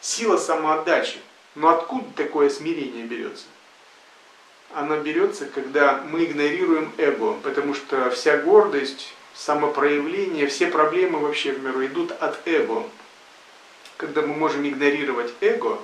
[0.00, 1.18] сила самоотдачи.
[1.54, 3.44] Но откуда такое смирение берется?
[4.72, 11.62] Оно берется, когда мы игнорируем эго, потому что вся гордость, самопроявление, все проблемы вообще в
[11.62, 12.84] миру идут от эго
[13.96, 15.80] когда мы можем игнорировать эго,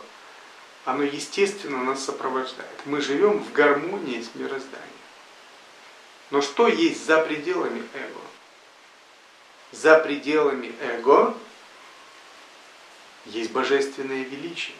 [0.84, 2.68] оно естественно нас сопровождает.
[2.84, 4.80] Мы живем в гармонии с мирозданием.
[6.30, 8.20] Но что есть за пределами эго?
[9.72, 11.36] За пределами эго
[13.26, 14.76] есть божественное величие.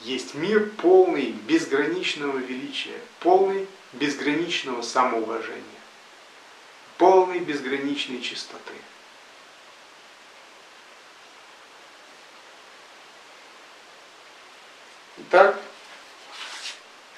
[0.00, 5.62] Есть мир полный безграничного величия, полный безграничного самоуважения,
[6.98, 8.74] полный безграничной чистоты.
[15.18, 15.60] Итак,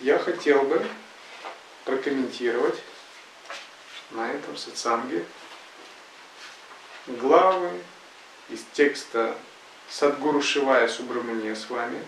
[0.01, 0.87] я хотел бы
[1.87, 2.79] прокомментировать
[4.15, 5.25] на этом сатсанге
[7.07, 7.71] главы
[8.49, 9.37] из текста
[9.91, 12.01] Садгуру Шивая Субрамания с вами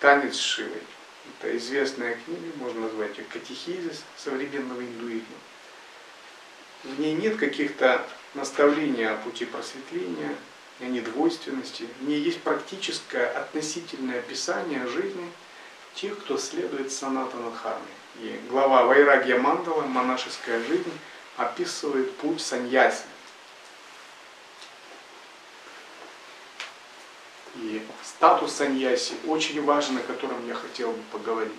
[0.00, 0.82] «Танец Шивой».
[1.38, 5.36] Это известная книга, можно назвать ее катехизис современного индуизма.
[6.82, 8.04] В ней нет каких-то
[8.34, 10.34] наставлений о пути просветления,
[10.80, 11.86] о недвойственности.
[12.00, 15.30] В ней есть практическое относительное описание жизни
[15.94, 17.84] тех, кто следует санатана дхарме.
[18.16, 20.92] И глава Вайрагья Мандала «Монашеская жизнь»
[21.36, 23.04] описывает путь саньяси.
[27.56, 31.52] И статус саньяси очень важен, о котором я хотел бы поговорить.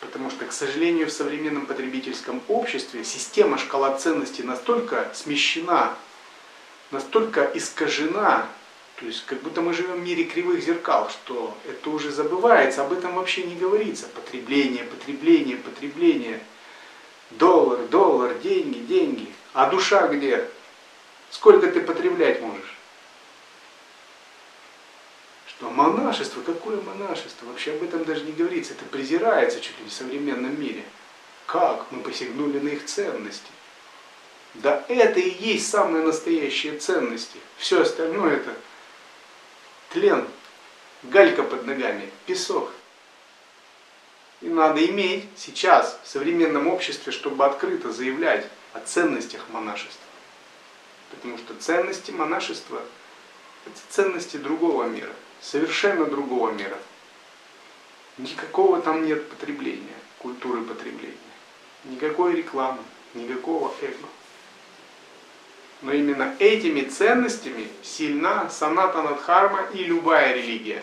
[0.00, 5.94] Потому что, к сожалению, в современном потребительском обществе система шкала ценностей настолько смещена,
[6.90, 8.48] настолько искажена,
[9.00, 12.92] то есть как будто мы живем в мире кривых зеркал, что это уже забывается, об
[12.92, 14.06] этом вообще не говорится.
[14.08, 16.40] Потребление, потребление, потребление.
[17.30, 19.32] Доллар, доллар, деньги, деньги.
[19.52, 20.48] А душа где?
[21.30, 22.76] Сколько ты потреблять можешь?
[25.46, 27.46] Что монашество, какое монашество?
[27.46, 28.72] Вообще об этом даже не говорится.
[28.72, 30.84] Это презирается чуть ли не в современном мире.
[31.46, 33.50] Как мы посягнули на их ценности?
[34.54, 37.38] Да это и есть самые настоящие ценности.
[37.56, 38.54] Все остальное это
[39.90, 40.26] тлен,
[41.04, 42.72] галька под ногами, песок.
[44.40, 50.00] И надо иметь сейчас в современном обществе, чтобы открыто заявлять о ценностях монашества.
[51.10, 52.80] Потому что ценности монашества–
[53.66, 55.12] это ценности другого мира,
[55.42, 56.78] совершенно другого мира.
[58.16, 61.16] Никакого там нет потребления, культуры потребления.
[61.84, 62.82] Никакой рекламы,
[63.14, 64.08] никакого эго.
[65.82, 70.82] Но именно этими ценностями сильна саната Дхарма и любая религия.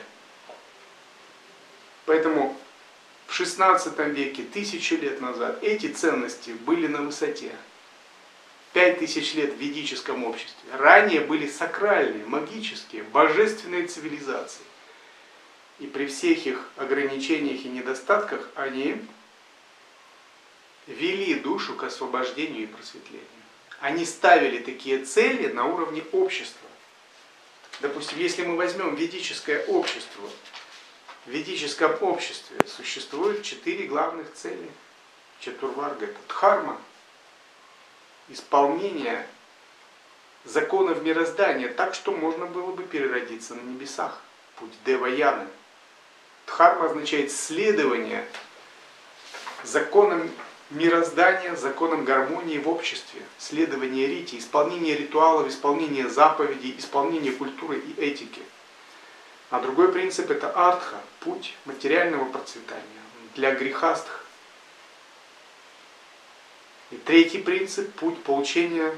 [2.06, 2.58] Поэтому
[3.28, 7.52] в XVI веке, тысячи лет назад, эти ценности были на высоте.
[8.74, 10.72] Пять тысяч лет в ведическом обществе.
[10.74, 14.64] Ранее были сакральные, магические, божественные цивилизации.
[15.80, 19.02] И при всех их ограничениях и недостатках они
[20.88, 23.28] вели душу к освобождению и просветлению.
[23.80, 26.68] Они ставили такие цели на уровне общества.
[27.80, 30.30] Допустим, если мы возьмем ведическое общество,
[31.28, 34.72] в ведическом обществе существует четыре главных цели.
[35.46, 35.68] Это
[36.28, 36.80] дхарма,
[38.30, 39.28] исполнение
[40.46, 44.22] законов мироздания так, что можно было бы переродиться на небесах.
[44.56, 45.48] Путь Деваяны.
[46.48, 48.26] Дхарма означает следование
[49.64, 50.32] законам
[50.70, 58.42] мироздания, законам гармонии в обществе, следование рити, исполнение ритуалов, исполнение заповедей, исполнение культуры и этики.
[59.50, 62.84] А другой принцип это артха, путь материального процветания
[63.36, 64.26] для грехастых.
[66.92, 68.94] И третий принцип– путь получения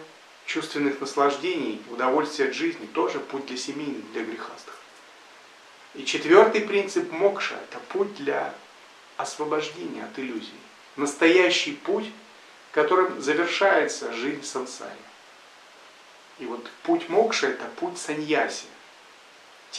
[0.45, 4.76] чувственных наслаждений, удовольствия от жизни, тоже путь для семейных, для грехастых.
[5.93, 8.54] И четвертый принцип– мокша– это путь для
[9.18, 10.60] освобождения от иллюзий.
[10.95, 12.12] Настоящий путь,
[12.72, 14.91] которым завершается жизнь в сансаре.
[16.39, 18.66] И вот путь мокша– это путь саньяси.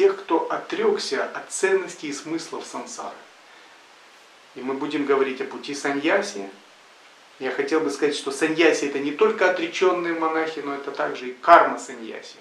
[0.00, 3.14] Тех, кто отрекся от ценностей и смыслов сансары.
[4.54, 6.48] И мы будем говорить о пути саньяси,
[7.38, 11.32] я хотел бы сказать, что саньяси это не только отреченные монахи, но это также и
[11.34, 12.36] карма саньяси.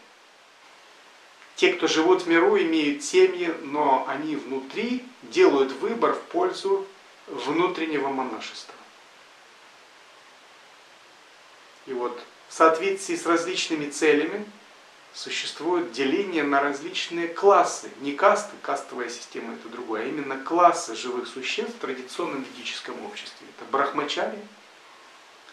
[1.58, 6.88] Те, кто живут в миру, имеют семьи, но они внутри делают выбор в пользу
[7.28, 8.76] внутреннего монашества.
[11.88, 14.46] И вот в соответствии с различными целями
[15.14, 17.90] существует деление на различные классы.
[18.02, 23.48] Не касты, кастовая система это другое, а именно классы живых существ в традиционном ведическом обществе.
[23.58, 24.40] Это брахмачари,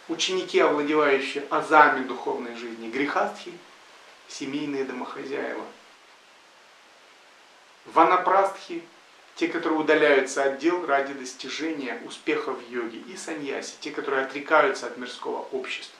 [0.09, 3.53] ученики, овладевающие азами духовной жизни, грехастхи,
[4.29, 5.65] семейные домохозяева.
[7.87, 8.83] Ванапрастхи,
[9.37, 14.87] те, которые удаляются от дел ради достижения успеха в йоге, и саньяси, те, которые отрекаются
[14.87, 15.96] от мирского общества.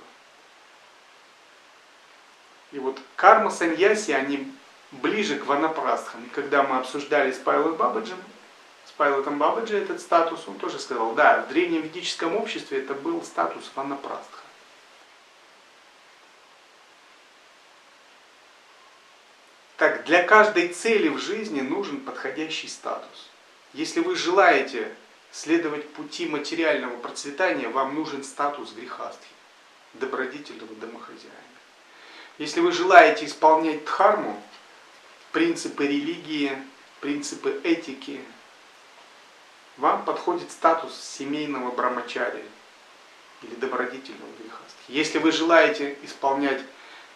[2.77, 4.53] И вот карма саньяси, они
[4.93, 6.23] ближе к ванапрастхам.
[6.27, 8.19] И когда мы обсуждали с Павелом Бабаджем,
[8.97, 13.71] Пайлотом Бабаджи этот статус, он тоже сказал, да, в древнем ведическом обществе это был статус
[13.75, 14.41] ванапрастха.
[19.77, 23.31] Так, для каждой цели в жизни нужен подходящий статус.
[23.75, 24.95] Если вы желаете
[25.31, 29.29] следовать пути материального процветания, вам нужен статус грехастхи,
[29.93, 31.56] добродетельного домохозяина.
[32.39, 34.41] Если вы желаете исполнять дхарму,
[35.33, 36.53] принципы религии,
[37.01, 38.21] принципы этики,
[39.79, 42.45] вам подходит статус семейного брамачария
[43.43, 44.85] или добродетельного грехастхи.
[44.89, 46.61] Если вы желаете исполнять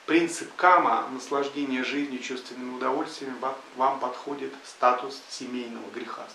[0.06, 3.36] принцип кама, наслаждения жизнью, чувственными удовольствиями,
[3.76, 6.34] вам подходит статус семейного грехастхи.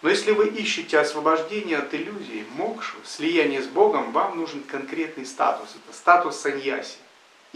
[0.00, 5.68] Но если вы ищете освобождение от иллюзий, мокшу, слияние с Богом, вам нужен конкретный статус.
[5.74, 6.96] Это статус саньяси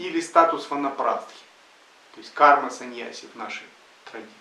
[0.07, 1.43] или статус ванапрастхи.
[2.13, 3.65] То есть карма саньяси в нашей
[4.11, 4.31] традиции.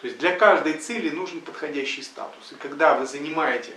[0.00, 2.52] То есть для каждой цели нужен подходящий статус.
[2.52, 3.72] И когда вы занимаете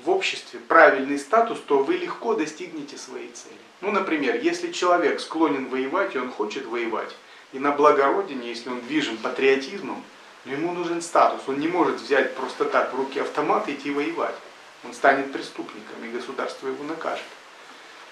[0.00, 3.56] в обществе правильный статус, то вы легко достигнете своей цели.
[3.80, 7.14] Ну, например, если человек склонен воевать, и он хочет воевать,
[7.52, 10.04] и на благородине, если он движим патриотизмом,
[10.44, 11.42] Но ему нужен статус.
[11.48, 14.36] Он не может взять просто так в руки автомат и идти воевать.
[14.84, 17.24] Он станет преступником, и государство его накажет.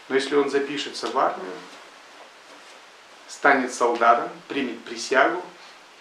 [0.09, 1.53] Но если он запишется в армию,
[3.29, 5.43] станет солдатом, примет присягу,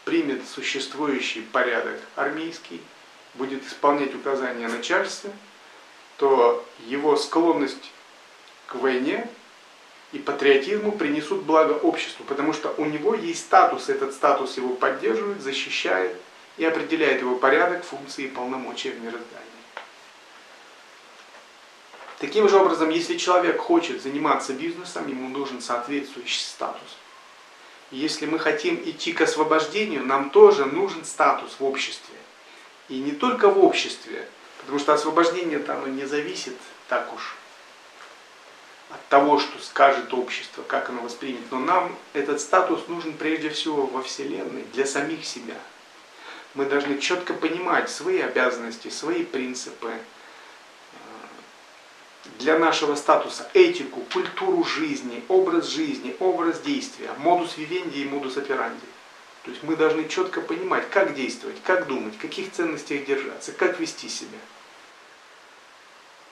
[0.06, 2.82] примет существующий порядок армейский,
[3.36, 5.32] будет исполнять указания начальства,
[6.18, 7.92] то его склонность
[8.68, 9.28] к войне
[10.12, 15.42] и патриотизму принесут благо обществу, потому что у него есть статус, этот статус его поддерживает,
[15.42, 16.16] защищает
[16.58, 19.53] и определяет его порядок, функции и полномочия в мироздании.
[22.24, 26.96] Таким же образом, если человек хочет заниматься бизнесом, ему нужен соответствующий статус.
[27.92, 32.16] если мы хотим идти к освобождению, нам тоже нужен статус в обществе.
[32.88, 34.26] И не только в обществе,
[34.60, 36.56] потому что освобождение там не зависит
[36.88, 37.36] так уж
[38.90, 41.52] от того, что скажет общество, как оно воспримет.
[41.52, 45.58] Но нам этот статус нужен прежде всего во Вселенной, для самих себя.
[46.54, 49.92] Мы должны четко понимать свои обязанности, свои принципы,
[52.40, 58.86] для нашего статуса этику, культуру жизни, образ жизни, образ действия, модус вивенди и модус операнди.
[59.44, 64.08] То есть мы должны четко понимать, как действовать, как думать, каких ценностях держаться, как вести
[64.08, 64.40] себя.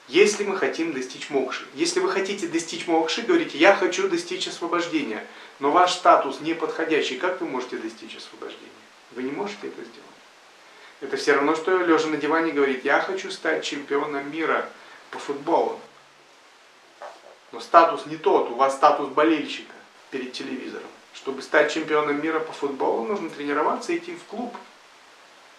[0.08, 1.66] Если мы хотим достичь мокши.
[1.74, 5.26] Если вы хотите достичь мокши, говорите, я хочу достичь освобождения,
[5.60, 8.68] но ваш статус не подходящий, как вы можете достичь освобождения?
[9.12, 10.12] Вы не можете это сделать.
[11.02, 14.70] Это все равно, что лежа на диване говорит, я хочу стать чемпионом мира
[15.12, 15.80] по футболу.
[17.52, 19.74] Но статус не тот, у вас статус болельщика
[20.10, 20.88] перед телевизором.
[21.14, 24.56] Чтобы стать чемпионом мира по футболу, нужно тренироваться, идти в клуб.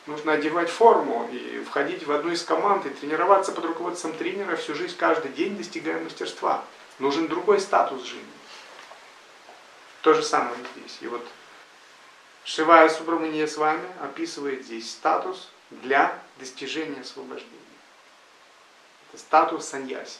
[0.06, 4.74] Нужно одевать форму и входить в одну из команд и тренироваться под руководством тренера всю
[4.74, 6.64] жизнь, каждый день достигая мастерства.
[6.98, 8.26] Нужен другой статус жизни.
[10.00, 10.98] То же самое здесь.
[11.02, 11.24] И вот
[12.44, 17.61] Шивая Субрамания с вами описывает здесь статус для достижения освобождения.
[19.16, 20.18] Статус саньяси.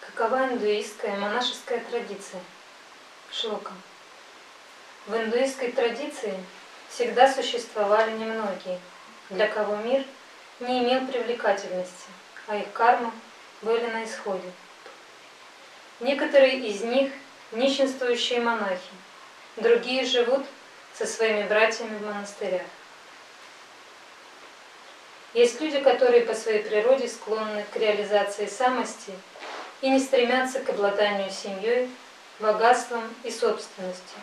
[0.00, 2.42] Какова индуистская монашеская традиция?
[3.30, 3.72] Шлока.
[5.06, 6.34] В индуистской традиции
[6.88, 8.80] всегда существовали немногие,
[9.30, 10.04] для кого мир
[10.60, 12.08] не имел привлекательности,
[12.46, 13.12] а их карма
[13.62, 14.52] были на исходе.
[16.00, 17.12] Некоторые из них–
[17.52, 18.90] нищенствующие монахи,
[19.56, 20.44] другие живут
[20.94, 22.66] со своими братьями в монастырях.
[25.34, 29.12] Есть люди, которые по своей природе склонны к реализации самости
[29.82, 31.90] и не стремятся к обладанию семьей,
[32.40, 34.18] богатством и собственностью.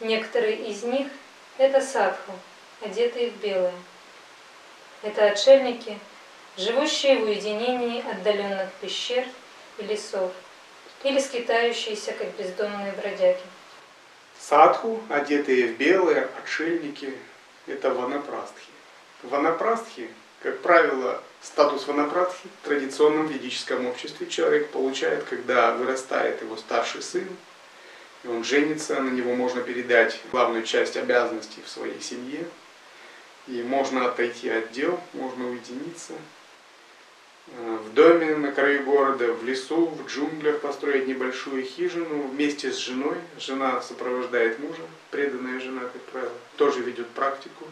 [0.00, 1.08] Некоторые из них–
[1.58, 2.32] это садху,
[2.80, 3.74] одетые в белое.
[5.02, 5.98] Это отшельники,
[6.56, 9.24] живущие в уединении отдаленных пещер
[9.78, 10.32] и лесов,
[11.04, 13.40] или скитающиеся, как бездомные бродяги.
[14.38, 17.16] Садху, одетые в белое, отшельники–
[17.68, 18.71] это ванапрастхи.
[19.22, 20.08] Ванапрастхи,
[20.42, 27.26] как правило, Статус ванапрадхи в традиционном ведическом обществе человек получает, когда вырастает его старший сын,
[28.22, 32.46] и он женится, на него можно передать главную часть обязанностей в своей семье,
[33.48, 36.12] и можно отойти от дел, можно уединиться.
[37.48, 42.76] Э, в доме на краю города, в лесу, в джунглях построить небольшую хижину вместе с
[42.76, 43.16] женой.
[43.36, 47.64] Жена сопровождает мужа, преданная жена, как правило, тоже ведет практику.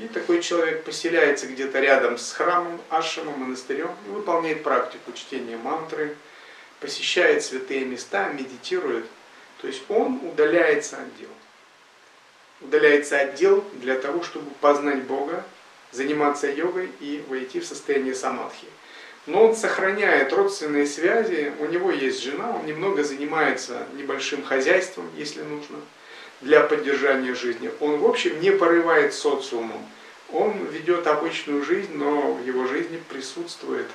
[0.00, 6.16] И такой человек поселяется где-то рядом с храмом, ашрамом, монастырем и выполняет практику чтения мантры,
[6.80, 9.04] посещает святые места, медитирует.
[9.60, 11.28] То есть он удаляется от дел.
[12.62, 15.44] Удаляется от дел для того, чтобы познать Бога,
[15.92, 18.68] заниматься йогой и войти в состояние самадхи.
[19.26, 25.42] Но он сохраняет родственные связи, у него есть жена, он немного занимается небольшим хозяйством, если
[25.42, 25.76] нужно–
[26.40, 27.70] для поддержания жизни.
[27.80, 29.86] Он, в общем, не порывает социумом.
[30.32, 33.86] Он ведет обычную жизнь, но в его жизни присутствует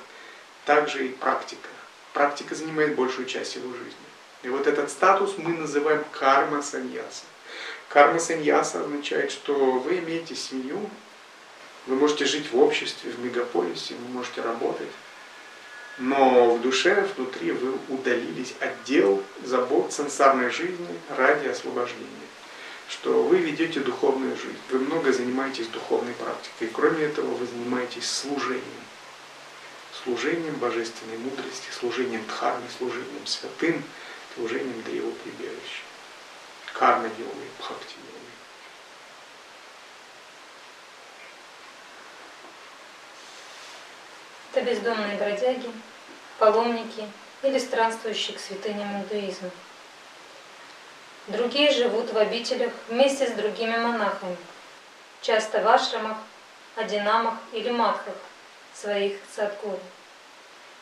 [0.64, 1.68] также и практика.
[2.12, 4.06] Практика занимает большую часть его жизни.
[4.42, 7.24] И вот этот статус мы называем карма саньяса.
[7.88, 10.78] Карма саньяса означает, что вы имеете семью,
[11.86, 14.88] вы можете жить в обществе, в мегаполисе, вы можете работать,
[15.98, 22.25] но в душе, внутри вы удалились от дел, забот сансарной жизни ради освобождения
[22.88, 26.68] что вы ведете духовную жизнь, вы много занимаетесь духовной практикой.
[26.68, 28.62] Кроме этого, вы занимаетесь служением.
[30.04, 33.82] Служением божественной мудрости, служением дхармы, служением святым,
[34.34, 35.82] служением древа прибежища.
[36.74, 38.16] Карма йогой, бхакти йогой.
[44.52, 45.70] Это бездомные бродяги,
[46.38, 47.08] паломники
[47.42, 49.50] или странствующие к святыням индуизма.
[51.28, 54.36] Другие живут в обителях вместе с другими монахами,
[55.22, 56.18] часто в ашрамах,
[56.76, 58.14] адинамах или матхах
[58.72, 59.80] своих садгуру.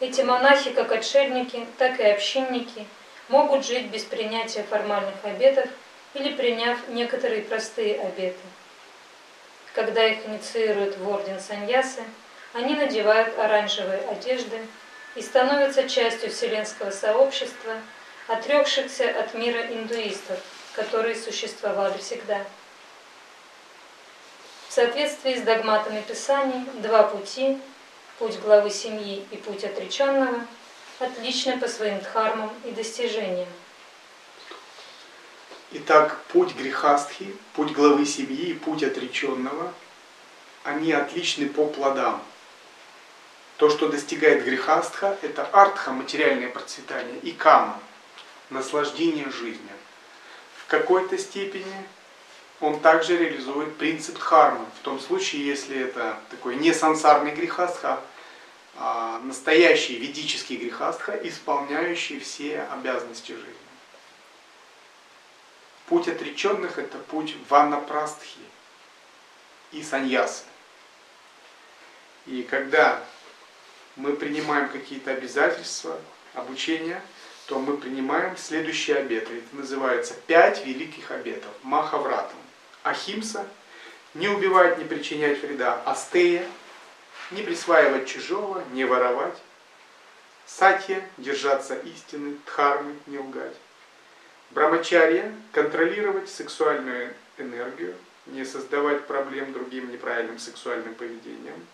[0.01, 2.87] Эти монахи, как отшельники, так и общинники,
[3.29, 5.67] могут жить без принятия формальных обетов
[6.13, 8.37] или приняв некоторые простые обеты.
[9.73, 12.03] Когда их инициируют в орден саньясы,
[12.53, 14.59] они надевают оранжевые одежды
[15.15, 17.77] и становятся частью вселенского сообщества,
[18.27, 20.39] отрекшихся от мира индуистов,
[20.75, 22.45] которые существовали всегда.
[24.69, 27.61] В соответствии с догматами Писаний, два пути
[28.19, 30.47] путь главы семьи и путь отреченного
[30.99, 33.49] отличны по своим дхармам и достижениям.
[35.73, 39.73] Итак, путь грехастхи, путь главы семьи и путь отреченного,
[40.63, 42.23] они отличны по плодам.
[43.57, 47.81] То, что достигает грехастха, это артха, материальное процветание, и кама,
[48.51, 49.77] наслаждение жизнью.
[50.57, 51.87] В какой-то степени
[52.61, 58.01] он также реализует принцип дхармы, в том случае, если это такой не сансарный грехастха,
[58.77, 63.55] а настоящий ведический грехастха, исполняющий все обязанности жизни.
[65.87, 68.41] Путь отреченных– это путь ванапрастхи
[69.71, 70.45] и саньясы.
[72.27, 73.05] И когда
[73.97, 76.01] мы принимаем какие-то обязательства,
[76.33, 77.03] обучения,
[77.47, 79.39] то мы принимаем следующие обеты.
[79.39, 81.51] Это называется пять великих обетов.
[81.63, 82.37] Махавратам.
[82.83, 83.47] Ахимса–
[84.15, 85.83] не убивать, не причинять вреда.
[85.85, 86.47] Астея–
[87.31, 89.37] не присваивать чужого, не воровать.
[90.47, 93.57] Сатья– держаться истины, дхармы– не лгать.
[94.51, 101.67] Брамачарья– контролировать сексуальную энергию, не создавать проблем другим неправильным сексуальным поведением.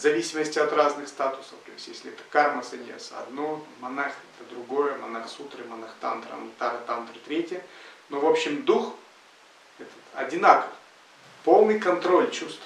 [0.00, 5.28] Зависимости от разных статусов, то есть если это карма саньяса одно, монах это другое, монах
[5.28, 7.62] сутры, монах тантра, антара тантра третье.
[8.08, 8.94] Но в общем дух
[9.78, 10.72] этот одинаков.
[11.44, 12.62] Полный контроль чувств.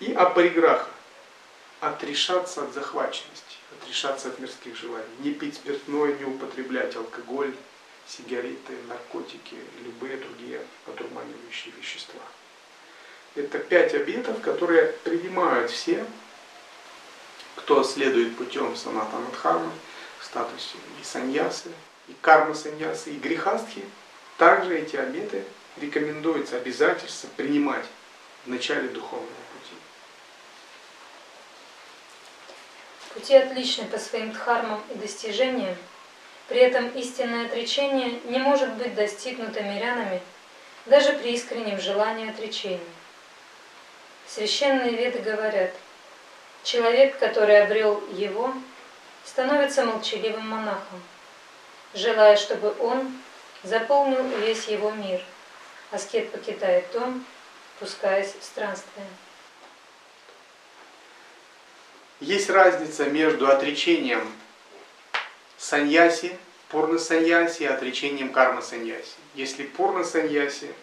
[0.00, 0.90] И апариграха.
[1.80, 5.06] Отрешаться от захваченности, отрешаться от мирских желаний.
[5.20, 7.54] Не пить спиртное, не употреблять алкоголь,
[8.06, 12.20] сигареты, наркотики, любые другие одурманивающие вещества.
[13.36, 16.04] Это пять обетов, которые принимают все,
[17.54, 19.70] кто следует путем санатанадхармы
[20.18, 21.70] в статусе и саньясы,
[22.08, 23.84] и кармы саньясы, и грехастхи–
[24.38, 25.44] также эти обеты
[25.78, 27.86] рекомендуется обязательство принимать
[28.44, 29.74] в начале духовного пути.
[33.14, 35.74] Пути отличны по своим дхармам и достижениям,
[36.48, 40.20] при этом истинное отречение не может быть достигнуто мирянами
[40.84, 42.80] даже при искреннем желании отречения.
[44.36, 45.72] Священные веды говорят,
[46.62, 48.52] человек, который обрел его,
[49.24, 51.02] становится молчаливым монахом,
[51.94, 53.16] желая, чтобы он
[53.62, 55.22] заполнил весь его мир.
[55.90, 57.24] Аскет покидает дом,
[57.80, 59.06] пускаясь в странствие.
[62.20, 64.30] Есть разница между отречением
[65.56, 66.36] саньяси,
[66.68, 69.14] пурна саньяси и отречением карма саньяси.
[69.34, 70.74] Если пурна саньяси,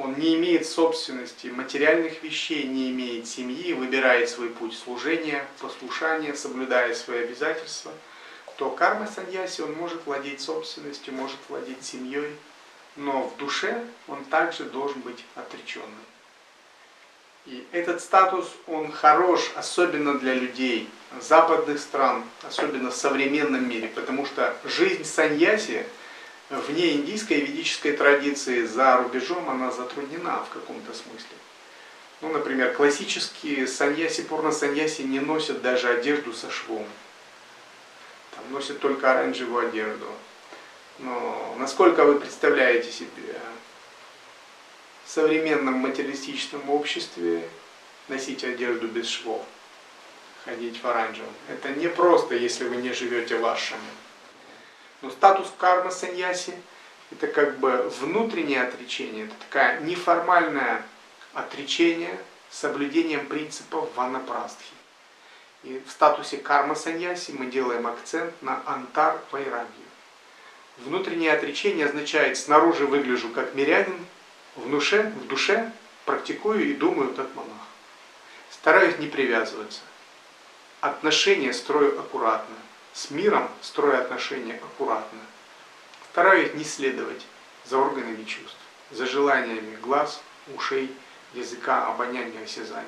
[0.00, 6.94] он не имеет собственности материальных вещей, не имеет семьи, выбирает свой путь служения, послушания, соблюдая
[6.94, 7.92] свои обязательства–
[8.60, 12.36] то карма саньяси, он может владеть собственностью, может владеть семьей,
[12.94, 15.88] но в душе он также должен быть отреченным.
[17.46, 20.90] И этот статус, он хорош, особенно для людей
[21.22, 25.86] западных стран, особенно в современном мире, потому что жизнь саньяси
[26.50, 31.36] вне индийской ведической традиции за рубежом, она затруднена в каком-то смысле.
[32.20, 36.86] Ну, например, классические саньяси, порно-саньяси не носят даже одежду со швом
[38.40, 40.06] там, носят только оранжевую одежду.
[40.98, 43.40] Но насколько вы представляете себе
[45.04, 47.48] в современном материалистичном обществе
[48.08, 49.44] носить одежду без швов,
[50.44, 51.32] ходить в оранжевом?
[51.48, 53.80] Это не просто, если вы не живете в Ашаме.
[55.02, 56.54] Но статус карма саньяси–
[57.10, 60.82] это как бы внутреннее отречение, это такая неформальное
[61.32, 62.18] отречение
[62.50, 64.74] с соблюдением принципов ванапрастхи.
[65.62, 69.68] И в статусе карма саньяси мы делаем акцент на антар вайрагию.
[70.78, 74.06] Внутреннее отречение означает снаружи выгляжу как мирянин,
[74.56, 75.70] в душе, в душе
[76.06, 77.52] практикую и думаю как монах.
[78.50, 79.80] Стараюсь не привязываться.
[80.80, 82.56] Отношения строю аккуратно.
[82.92, 85.20] С миром строю отношения аккуратно.
[86.10, 87.24] Стараюсь не следовать
[87.64, 88.58] за органами чувств,
[88.90, 90.20] за желаниями глаз,
[90.56, 90.90] ушей,
[91.34, 92.86] языка, обоняния, осязания.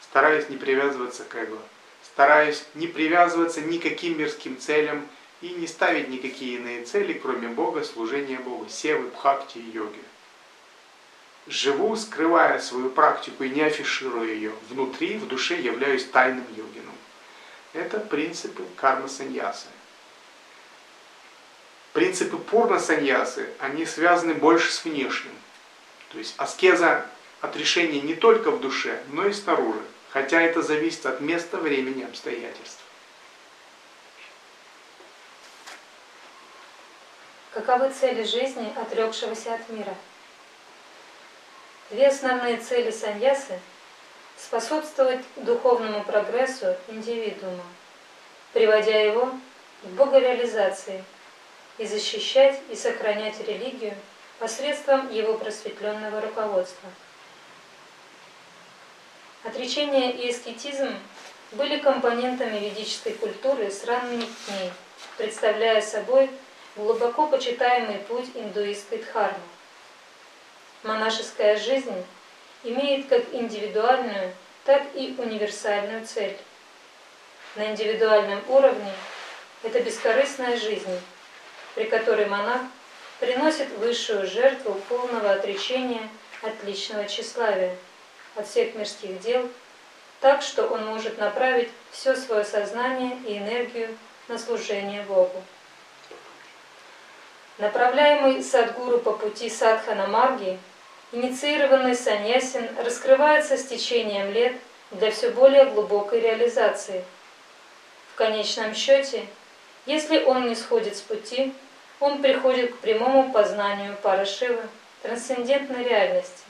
[0.00, 1.58] Стараюсь не привязываться к эго,
[2.04, 5.06] стараюсь не привязываться никаким мирским целям,
[5.42, 9.98] и не ставить никакие иные цели, кроме Бога, служения Богу, севы, бхакти и йоги.
[11.48, 14.52] Живу, скрывая свою практику и не афишируя ее.
[14.70, 16.71] Внутри, в душе являюсь тайным йогином.
[17.72, 19.66] Это принципы карма саньясы.
[21.92, 25.32] Принципы пурна саньясы, они связаны больше с внешним.
[26.10, 27.06] То есть аскеза
[27.40, 29.82] отрешения не только в душе, но и снаружи.
[30.10, 32.80] Хотя это зависит от места, времени, обстоятельств.
[37.52, 39.94] Каковы цели жизни, отрекшегося от мира?
[41.90, 43.58] Две основные цели саньясы–
[44.44, 47.64] способствовать духовному прогрессу индивидуума,
[48.52, 49.30] приводя его
[49.82, 51.04] к богореализации
[51.78, 53.94] и защищать и сохранять религию
[54.38, 56.88] посредством его просветленного руководства.
[59.44, 60.94] Отречение и аскетизм
[61.52, 64.72] были компонентами ведической культуры с ранних дней,
[65.18, 66.30] представляя собой
[66.76, 69.38] глубоко почитаемый путь индуистской дхармы.
[70.82, 72.04] Монашеская жизнь
[72.64, 74.32] имеет как индивидуальную,
[74.64, 76.36] так и универсальную цель.
[77.56, 78.92] На индивидуальном уровне
[79.62, 81.00] это бескорыстная жизнь,
[81.74, 82.62] при которой монах
[83.20, 86.08] приносит высшую жертву полного отречения
[86.42, 87.76] от личного тщеславия,
[88.36, 89.48] от всех мирских дел,
[90.20, 93.96] так что он может направить все свое сознание и энергию
[94.28, 95.42] на служение Богу.
[97.58, 100.58] Направляемый Садгуру по пути садхана марги,
[101.12, 104.54] инициированный саньясин раскрывается с течением лет
[104.90, 107.04] для все более глубокой реализации.
[108.12, 109.26] В конечном счете,
[109.86, 111.52] если он не сходит с пути,
[112.00, 114.62] он приходит к прямому познанию Парашивы,
[115.02, 116.42] трансцендентной реальности.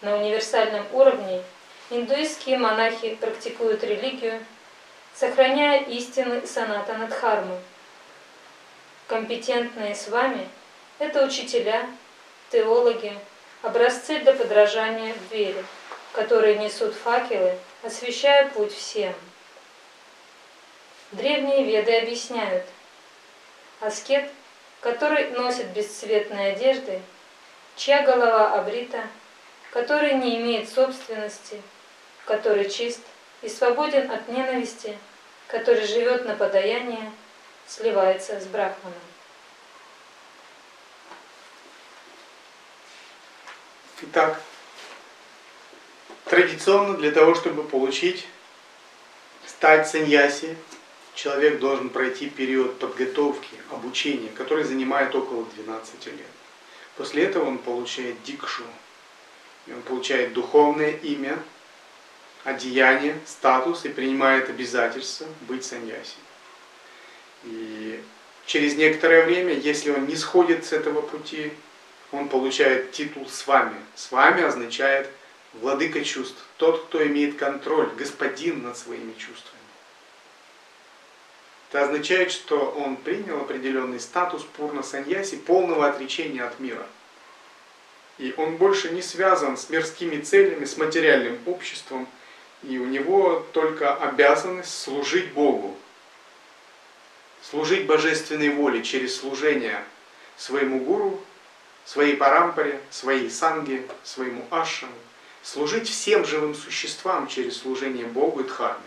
[0.00, 1.42] На универсальном уровне
[1.90, 4.44] индуистские монахи практикуют религию,
[5.14, 7.58] сохраняя истины санатана дхармы–
[9.06, 10.48] компетентные с вами–
[10.98, 11.86] это учителя,
[12.54, 13.18] теологи,
[13.62, 15.64] образцы для подражания в вере,
[16.12, 19.12] которые несут факелы, освещая путь всем.
[21.10, 22.64] Древние веды объясняют,
[23.80, 24.30] аскет,
[24.80, 27.02] который носит бесцветные одежды,
[27.74, 29.02] чья голова обрита,
[29.72, 31.60] который не имеет собственности,
[32.24, 33.00] который чист
[33.42, 34.96] и свободен от ненависти,
[35.48, 37.10] который живет на подаяние–
[37.66, 39.13] сливается с брахманом.
[44.02, 44.40] Итак,
[46.24, 48.26] традиционно для того, чтобы получить,
[49.46, 50.56] стать саньяси,
[51.14, 56.26] человек должен пройти период подготовки, обучения, который занимает около 12 лет.
[56.96, 58.64] После этого он получает дикшу,
[59.66, 61.38] и он получает духовное имя,
[62.42, 66.16] одеяние, статус и принимает обязательство быть саньяси.
[67.44, 68.02] И
[68.46, 71.52] через некоторое время, если он не сходит с этого пути,
[72.14, 73.76] он получает титул «с вами».
[73.94, 75.10] «С вами» означает
[75.54, 79.60] «владыка чувств», тот, кто имеет контроль, господин над своими чувствами.
[81.70, 86.86] Это означает, что он принял определенный статус пурна саньяси, полного отречения от мира.
[88.18, 92.06] И он больше не связан с мирскими целями, с материальным обществом,
[92.62, 95.76] и у него только обязанность служить Богу,
[97.42, 99.82] служить божественной воле через служение
[100.36, 101.20] своему гуру,
[101.84, 104.92] своей парампаре, своей санге, своему ашаму,
[105.42, 108.86] служить всем живым существам через служение Богу и Дхарме,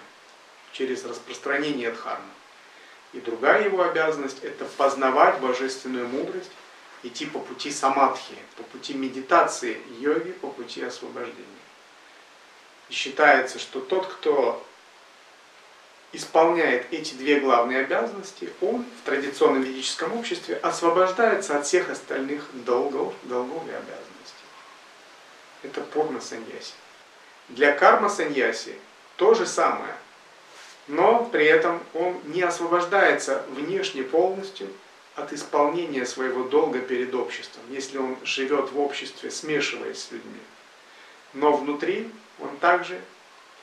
[0.72, 2.26] через распространение Дхармы.
[3.14, 6.52] И другая его обязанность– это познавать божественную мудрость,
[7.04, 11.46] идти по пути самадхи, по пути медитации йоги, по пути освобождения.
[12.90, 14.66] И считается, что тот, кто
[16.14, 23.14] исполняет эти две главные обязанности, он в традиционном ведическом обществе освобождается от всех остальных долгов,
[23.24, 24.08] долгов и обязанностей.
[25.64, 26.74] Это порно саньяси.
[27.50, 28.76] Для карма саньяси
[29.16, 29.96] то же самое,
[30.88, 34.68] но при этом он не освобождается внешне полностью
[35.16, 40.40] от исполнения своего долга перед обществом, если он живет в обществе, смешиваясь с людьми.
[41.34, 43.02] Но внутри он также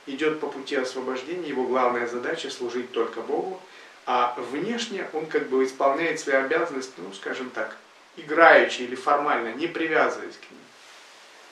[0.05, 3.61] идет по пути освобождения, его главная задача служить только Богу,
[4.05, 7.75] а внешне он как бы исполняет свои обязанности, ну, скажем так,
[8.17, 10.59] играючи или формально, не привязываясь к ним.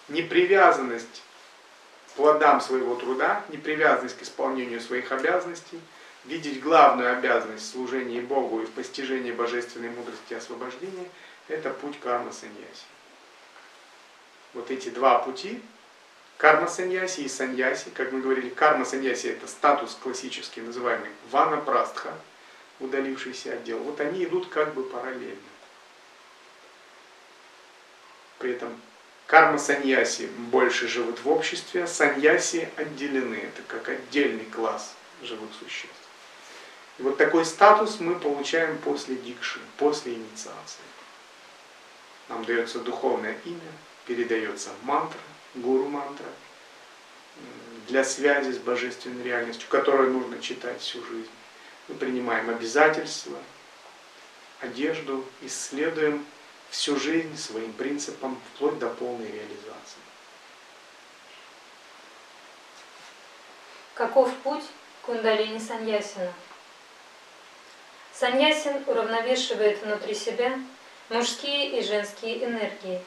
[0.09, 1.23] Непривязанность
[2.09, 5.79] к плодам своего труда, непривязанность к исполнению своих обязанностей,
[6.25, 11.09] видеть главную обязанность в служении Богу и в постижении божественной мудрости и освобождения–
[11.47, 12.85] это путь карма саньяси.
[14.53, 15.61] Вот эти два пути
[16.37, 22.13] Карма саньяси и саньяси, как мы говорили, карма саньяси это статус классический, называемый вана прастха.
[22.79, 23.79] удалившийся отдел.
[23.79, 25.37] Вот они идут как бы параллельно.
[28.39, 28.79] При этом
[29.27, 33.35] карма саньяси больше живут в обществе, а саньяси отделены.
[33.35, 35.95] Это как отдельный класс живых существ.
[36.99, 40.83] И вот такой статус мы получаем после дикши, после инициации.
[42.29, 43.71] Нам дается духовное имя,
[44.05, 45.19] передается мантра,
[45.55, 46.27] гуру мантра,
[47.87, 51.29] для связи с божественной реальностью, которую нужно читать всю жизнь.
[51.87, 53.37] Мы принимаем обязательства,
[54.61, 56.25] одежду, исследуем
[56.69, 59.99] всю жизнь своим принципам вплоть до полной реализации.
[63.93, 64.63] Каков путь
[65.03, 66.33] кундалини саньясина?
[68.13, 70.57] Саньясин уравновешивает внутри себя
[71.09, 73.03] мужские и женские энергии.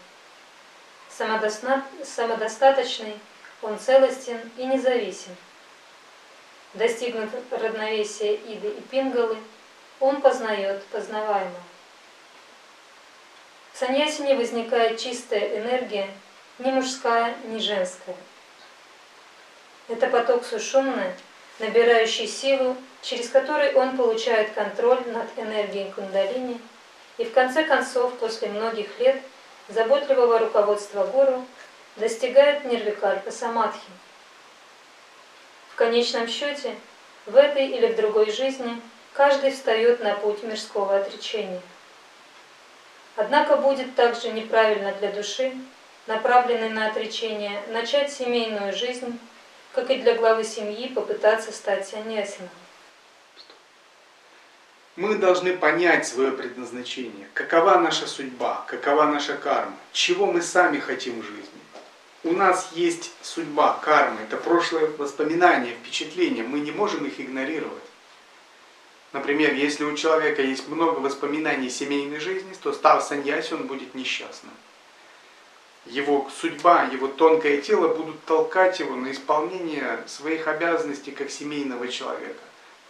[1.16, 3.18] Самодостаточный,
[3.62, 5.34] он целостен и независим.
[6.74, 9.38] Достигнув равновесия Иды и Пингалы,
[9.98, 11.54] он познает познаваемое.
[13.72, 16.10] В саньясине возникает чистая энергия,
[16.58, 18.16] ни мужская, ни женская.
[19.88, 21.12] Это поток сушумный,
[21.58, 26.60] набирающий силу, через который он получает контроль над энергией кундалини
[27.18, 29.22] и в конце концов, после многих лет
[29.68, 31.44] заботливого руководства гуру,
[31.96, 33.90] достигает нирвикальпа самадхи.
[35.70, 36.74] В конечном счете,
[37.26, 38.80] в этой или в другой жизни
[39.12, 41.60] каждый встает на путь мирского отречения.
[43.16, 45.52] Однако будет также неправильно для души,
[46.06, 49.18] направленной на отречение, начать семейную жизнь,
[49.72, 52.50] как и для главы семьи попытаться стать саньясином.
[54.96, 61.20] Мы должны понять свое предназначение, какова наша судьба, какова наша карма, чего мы сами хотим
[61.20, 61.60] в жизни?
[62.24, 67.84] У нас есть судьба, карма, это прошлое воспоминания, впечатления, мы не можем их игнорировать.
[69.12, 74.54] Например, если у человека есть много воспоминаний семейной жизни, то став саньяси, он будет несчастным.
[75.84, 82.40] Его судьба, его тонкое тело будут толкать его на исполнение своих обязанностей как семейного человека,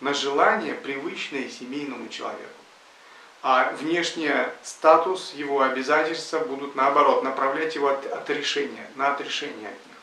[0.00, 2.56] на желание, привычное семейному человеку
[3.48, 4.32] а внешний
[4.64, 9.96] статус, его обязательства будут наоборот направлять его от, от решения, на отрешение от них.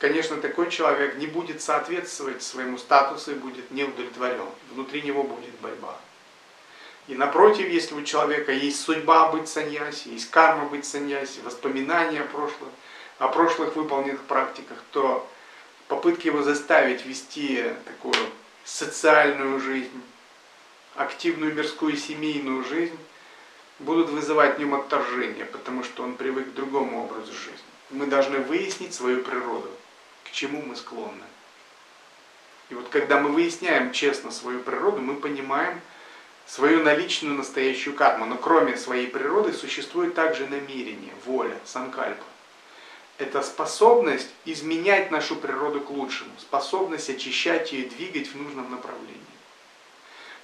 [0.00, 4.48] Конечно, такой человек не будет соответствовать своему статусу и будет неудовлетворен.
[4.72, 5.96] Внутри него будет борьба.
[7.06, 12.26] И напротив, если у человека есть судьба быть саньяси, есть карма быть саньяси, воспоминания о
[12.26, 12.70] прошлом,
[13.20, 15.28] о прошлых выполненных практиках, то
[15.86, 18.16] попытки его заставить вести такую
[18.68, 20.02] социальную жизнь,
[20.94, 22.98] активную мирскую семейную жизнь
[23.78, 27.58] будут вызывать в нем отторжение, потому что он привык к другому образу жизни.
[27.90, 29.70] Мы должны выяснить свою природу,
[30.24, 31.24] к чему мы склонны.
[32.68, 35.80] И вот когда мы выясняем честно свою природу, мы понимаем
[36.46, 38.26] свою наличную настоящую карму.
[38.26, 42.24] Но кроме своей природы существует также намерение, воля, санкальпа.
[43.18, 49.18] Это способность изменять нашу природу к лучшему, способность очищать ее и двигать в нужном направлении.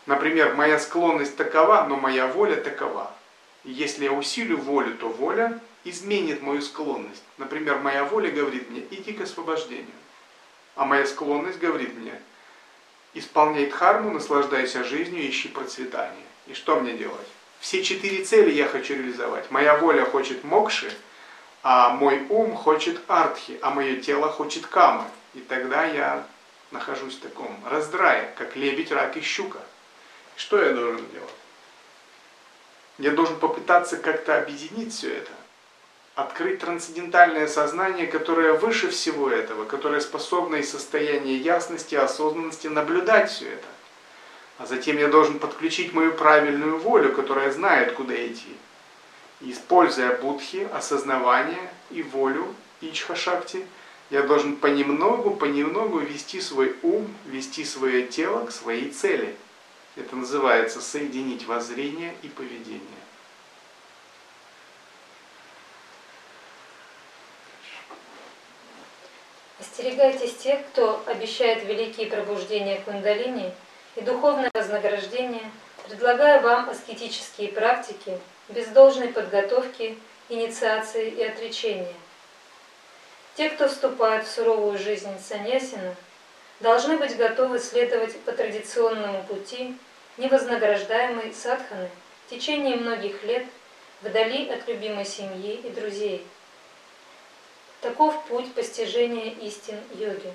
[0.07, 3.15] Например, моя склонность такова, но моя воля такова.
[3.63, 7.23] Если я усилю волю, то воля изменит мою склонность.
[7.39, 9.87] Например, моя воля говорит мне, иди к освобождению.
[10.75, 12.21] А моя склонность говорит мне,
[13.15, 16.27] исполняй дхарму, наслаждайся жизнью, ищи процветание.
[16.49, 17.29] И что мне делать?
[17.61, 19.51] Все четыре цели я хочу реализовать.
[19.51, 20.93] Моя воля хочет мокши,
[21.65, 25.05] а мой ум хочет артхи, а мое тело хочет камы.
[25.33, 26.27] И тогда я
[26.71, 29.61] нахожусь в таком раздрае, как лебедь, рак и щука.
[30.37, 31.35] Что я должен делать?
[32.99, 35.31] Я должен попытаться как-то объединить все это,
[36.15, 43.49] открыть трансцендентальное сознание, которое выше всего этого, которое способно из состояния ясности, осознанности наблюдать все
[43.49, 43.67] это.
[44.59, 48.55] А затем я должен подключить мою правильную волю, которая знает, куда идти.
[49.41, 53.67] Используя будхи, осознавание и волю Ичха-шакти,
[54.11, 59.37] я должен понемногу, понемногу вести свой ум, вести свое тело к своей цели–
[59.97, 62.81] это называется соединить воззрение и поведение.
[69.61, 73.55] Остерегайтесь тех, кто обещает великие пробуждения кундалини
[73.95, 75.49] и духовное вознаграждение,
[75.89, 78.19] предлагая вам аскетические практики
[78.49, 81.95] без должной подготовки, инициации и отречения.
[83.37, 85.97] Те, кто вступает в суровую жизнь саньясина,
[86.61, 89.77] должны быть готовы следовать по традиционному пути
[90.17, 91.91] невознаграждаемой садханы
[92.27, 93.45] в течение многих лет
[94.03, 96.25] вдали от любимой семьи и друзей.
[97.81, 100.33] Таков путь постижения истин йоги.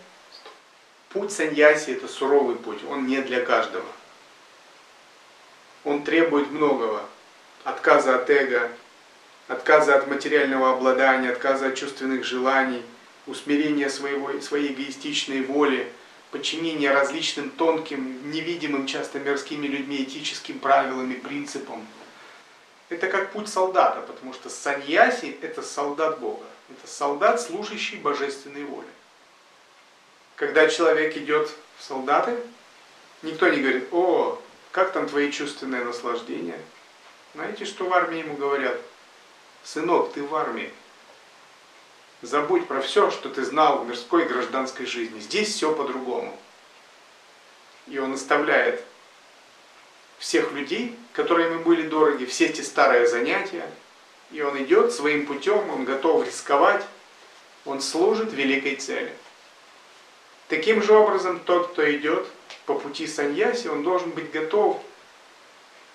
[1.10, 3.86] Путь саньяси– это суровый путь, он не для каждого.
[5.84, 7.04] он требует многого.
[7.64, 8.72] Отказа от эго,
[9.48, 12.84] отказа от материального обладания, отказа от чувственных желаний,
[13.28, 15.92] усмирения своего, своей эгоистичной воли,
[16.32, 21.86] подчинения различным тонким, невидимым, часто мирскими людьми этическим правилам и принципам.
[22.90, 26.46] Это как путь солдата, потому что саньяси– это солдат Бога.
[26.70, 28.88] Это солдат, служащий божественной воле.
[30.36, 32.38] Когда человек идет в солдаты,
[33.22, 34.42] никто не говорит, о,
[34.72, 36.58] как там твои чувственные наслаждения?
[37.36, 38.80] Знаете, что в армии ему говорят?
[39.64, 40.72] Сынок, ты в армии.
[42.22, 45.20] Забудь про все, что ты знал в мирской гражданской жизни.
[45.20, 46.38] Здесь все по-другому.
[47.88, 48.84] И он оставляет
[50.18, 53.70] всех людей, которые ему были дороги, все эти старые занятия,
[54.32, 56.86] и он идет своим путем, он готов рисковать,
[57.66, 59.14] он служит великой цели.
[60.50, 62.28] Таким же образом, тот, кто идет
[62.66, 64.84] по пути саньяси, он должен быть готов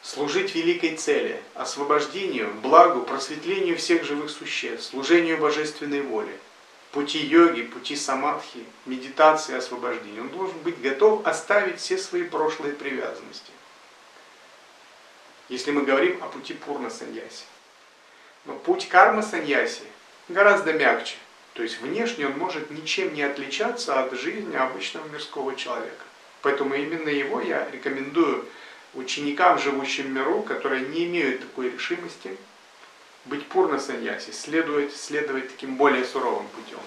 [0.04, 6.38] служить великой цели, освобождению, благу, просветлению всех живых существ, служению божественной воле,
[6.92, 10.20] пути йоги, пути самадхи, медитации, освобождения.
[10.20, 13.50] Он должен быть готов оставить все свои прошлые привязанности.
[15.48, 17.44] Если мы говорим о пути пурна саньяси.
[18.44, 19.84] Но путь карма саньяси
[20.28, 21.16] гораздо мягче.
[21.54, 26.04] То есть внешне он может ничем не отличаться от жизни обычного мирского человека.
[26.42, 28.46] Поэтому именно его я рекомендую
[28.94, 32.36] ученикам, живущим в миру, которые не имеют такой решимости,
[33.24, 36.80] быть пурна саньяси, следовать, следовать таким более суровым путем.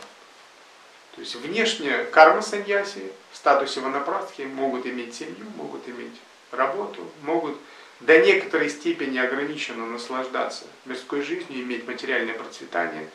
[1.15, 6.13] То есть внешне карма саньяси в статусе ванапрастхи могут иметь семью, могут иметь
[6.51, 7.57] работу, могут
[7.99, 13.09] до некоторой степени ограниченно наслаждаться мирской жизнью, иметь материальное процветание,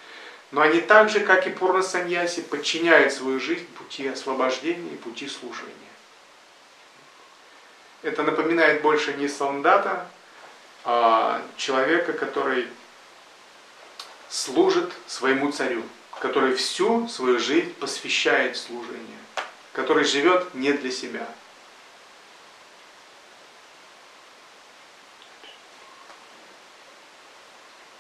[0.50, 5.28] но они так же, как и Пурна Саньяси, подчиняют свою жизнь пути освобождения и пути
[5.28, 5.72] служения.
[8.02, 10.06] Это напоминает больше не солдата,
[10.84, 12.66] а человека, который
[14.28, 15.82] служит своему царю,
[16.18, 19.18] который всю свою жизнь посвящает служению,
[19.72, 21.26] который живет не для себя–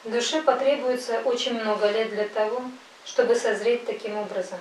[0.04, 2.62] Душе потребуется очень много лет для того,
[3.04, 4.58] чтобы созреть таким образом.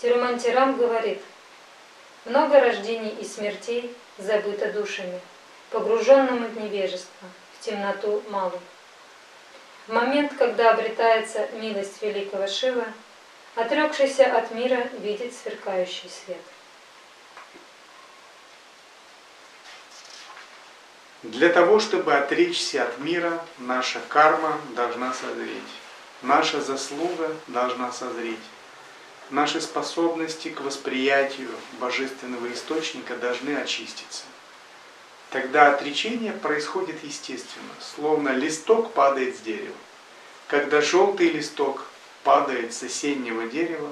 [0.00, 1.20] Тирумантирам говорит,
[2.26, 5.20] много рождений и смертей забыто душами,
[5.70, 8.60] погруженными в невежество, в темноту малую.
[9.86, 12.86] В момент, когда обретается милость великого Шива,
[13.54, 16.42] отрекшийся от мира видит сверкающий свет.
[21.22, 25.62] Для того, чтобы отречься от мира, наша карма должна созреть.
[26.22, 28.38] Наша заслуга должна созреть.
[29.30, 31.50] Наши способности к восприятию
[31.80, 34.22] божественного источника должны очиститься.
[35.30, 39.74] Тогда отречение происходит естественно, словно листок падает с дерева.
[40.46, 41.86] Когда желтый листок
[42.22, 43.90] падает с осеннего дерева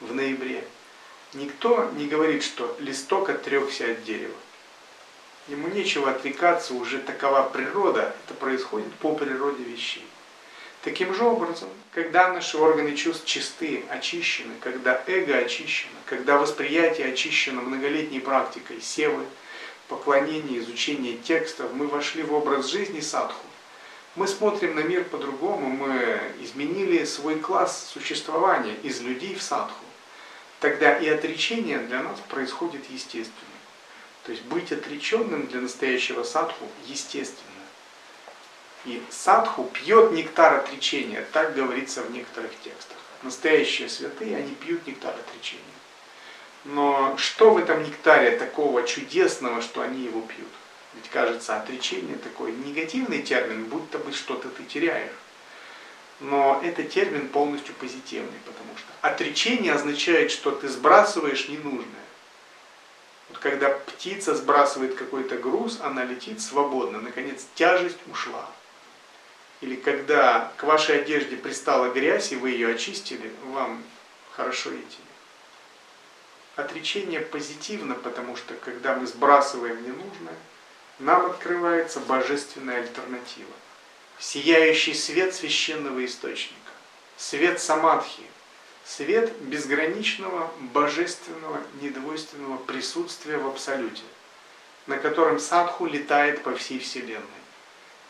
[0.00, 0.66] в ноябре,
[1.32, 4.34] никто не говорит, что листок отрекся от дерева.
[5.46, 10.04] Ему нечего отрекаться, уже такова природа, это происходит по природе вещей.
[10.86, 17.60] Таким же образом, когда наши органы чувств чисты, очищены, когда эго очищено, когда восприятие очищено
[17.60, 19.24] многолетней практикой севы,
[19.88, 23.44] поклонения, изучения текстов, мы вошли в образ жизни садху.
[24.14, 29.84] Мы смотрим на мир по-другому, мы изменили свой класс существования из людей в садху.
[30.60, 33.58] Тогда и отречение для нас происходит естественно.
[34.22, 37.45] То есть быть отреченным для настоящего садху естественно.
[38.86, 42.96] И садху пьет нектар отречения, так говорится в некоторых текстах.
[43.22, 45.62] Настоящие святые, они пьют нектар отречения.
[46.64, 50.48] Но что в этом нектаре такого чудесного, что они его пьют?
[50.94, 55.12] Ведь кажется, отречение такой негативный термин, будто бы что-то ты теряешь.
[56.20, 61.86] Но это термин полностью позитивный, потому что отречение означает, что ты сбрасываешь ненужное.
[63.40, 68.48] Когда птица сбрасывает какой-то груз, она летит свободно, наконец тяжесть ушла.
[69.60, 73.82] Или когда к вашей одежде пристала грязь, и вы ее очистили, вам
[74.32, 74.98] хорошо идти.
[76.56, 80.36] Отречение позитивно, потому что когда мы сбрасываем ненужное,
[80.98, 83.52] нам открывается божественная альтернатива.
[84.18, 86.72] Сияющий свет священного источника,
[87.18, 88.22] свет самадхи,
[88.86, 94.04] Свет безграничного, божественного, недвойственного присутствия в Абсолюте,
[94.86, 97.26] на котором садху летает по всей Вселенной.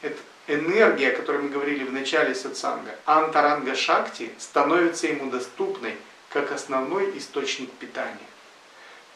[0.03, 5.97] Это энергия, о которой мы говорили в начале сатсанга, антаранга шакти, становится ему доступной
[6.31, 8.19] как основной источник питания.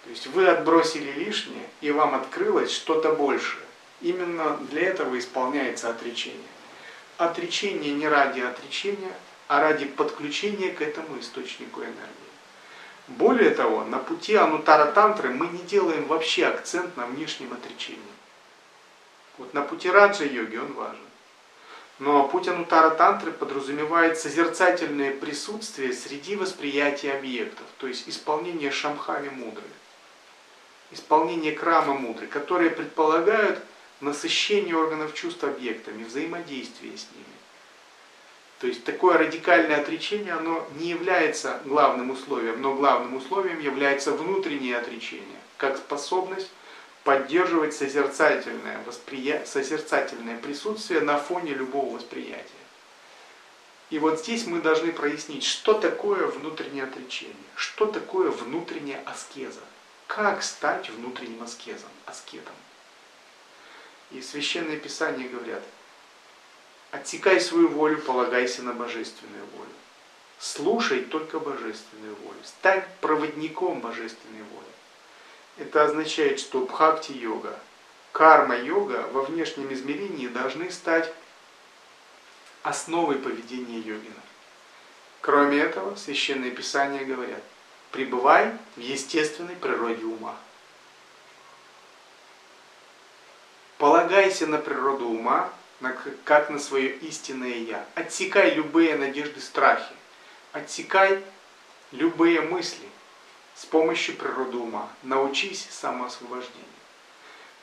[0.04, 3.64] То есть вы отбросили лишнее, и вам открылось что-то большее.
[4.00, 6.40] Именно для этого исполняется отречение.
[7.18, 9.12] Отречение не ради отречения,
[9.46, 12.30] а ради подключения к этому источнику энергии.
[13.08, 18.00] Более того, на пути Анутара Тантры мы не делаем вообще акцент на внешнем отречении.
[19.36, 21.09] Вот на пути Раджа йоги он важен.
[22.00, 29.66] Но путь Анутара Тантры подразумевает созерцательное присутствие среди восприятия объектов, то есть исполнение Шамхави мудры,
[30.90, 33.62] исполнение крама мудры, которые предполагают
[34.00, 37.26] насыщение органов чувств объектами, взаимодействие с ними.
[38.60, 44.78] То есть такое радикальное отречение, оно не является главным условием, но главным условием является внутреннее
[44.78, 46.50] отречение, как способность
[47.10, 49.44] поддерживать созерцательное, восприя...
[49.44, 52.44] созерцательное присутствие на фоне любого восприятия.
[53.90, 59.58] И вот здесь мы должны прояснить, что такое внутреннее отречение, что такое внутренняя аскеза,
[60.06, 62.54] как стать внутренним аскезом, аскетом.
[64.12, 65.64] И священные писания говорят,
[66.92, 69.74] отсекай свою волю, полагайся на божественную волю.
[70.38, 72.38] Слушай только божественную волю.
[72.44, 74.69] Стань проводником божественной воли.
[75.60, 77.54] Это означает, что бхакти-йога,
[78.12, 81.12] карма-йога во внешнем измерении должны стать
[82.62, 84.22] основой поведения йогина.
[85.20, 87.42] Кроме этого, священные писания говорят,
[87.92, 90.34] пребывай в естественной природе ума.
[93.76, 95.52] Полагайся на природу ума,
[96.24, 97.84] как на свое истинное Я.
[97.96, 99.94] Отсекай любые надежды, страхи.
[100.52, 101.22] Отсекай
[101.92, 102.89] любые мысли
[103.60, 104.88] с помощью природы ума.
[105.02, 106.64] Научись самоосвобождению.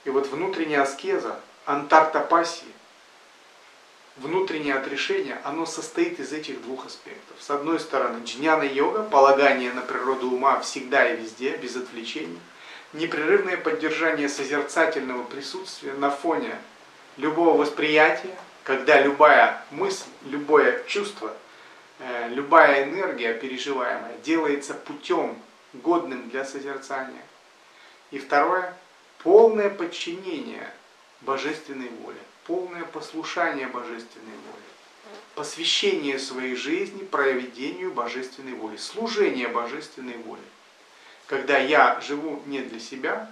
[0.05, 2.71] И вот внутренняя аскеза, антартапасия,
[4.17, 7.37] внутреннее отрешение, оно состоит из этих двух аспектов.
[7.39, 12.39] С одной стороны, джняна-йога, полагание на природу ума всегда и везде, без отвлечений.
[12.93, 16.55] Непрерывное поддержание созерцательного присутствия на фоне
[17.17, 21.33] любого восприятия, когда любая мысль, любое чувство,
[21.99, 25.35] э, любая энергия переживаемая делается путем
[25.81, 27.23] годным для созерцания.
[28.11, 28.75] И второе,
[29.19, 30.71] полное подчинение
[31.21, 40.41] божественной воле, полное послушание божественной воле, посвящение своей жизни проведению божественной воли, служение божественной воле.
[41.27, 43.31] Когда я живу не для себя,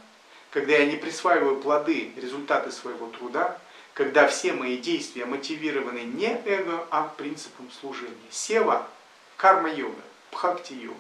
[0.51, 3.59] когда я не присваиваю плоды, результаты своего труда,
[3.93, 8.15] когда все мои действия мотивированы не эго, а принципом служения.
[8.29, 8.87] Сева–
[9.37, 10.01] карма-йога,
[10.31, 10.99] бхакти-йога.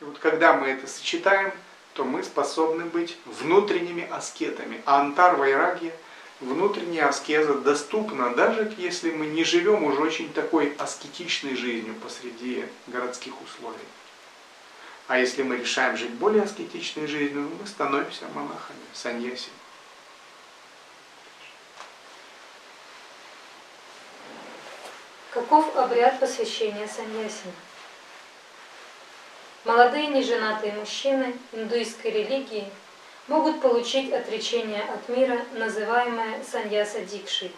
[0.00, 1.52] И вот когда мы это сочетаем,
[1.94, 4.80] то мы способны быть внутренними аскетами.
[4.86, 5.92] А антар вайраги,
[6.40, 13.34] внутренняя аскеза доступна, даже если мы не живем уже очень такой аскетичной жизнью посреди городских
[13.42, 13.78] условий.
[15.08, 19.48] А если мы решаем жить более аскетичной жизнью, мы становимся монахами, саньяси.
[25.32, 27.52] Каков обряд посвящения саньясина?
[29.64, 32.70] Молодые неженатые мужчины индуистской религии
[33.26, 37.50] могут получить отречение от мира, называемое саньяса дикши,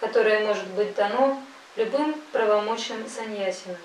[0.00, 1.42] которое может быть дано
[1.76, 3.76] любым правомочным саньясином.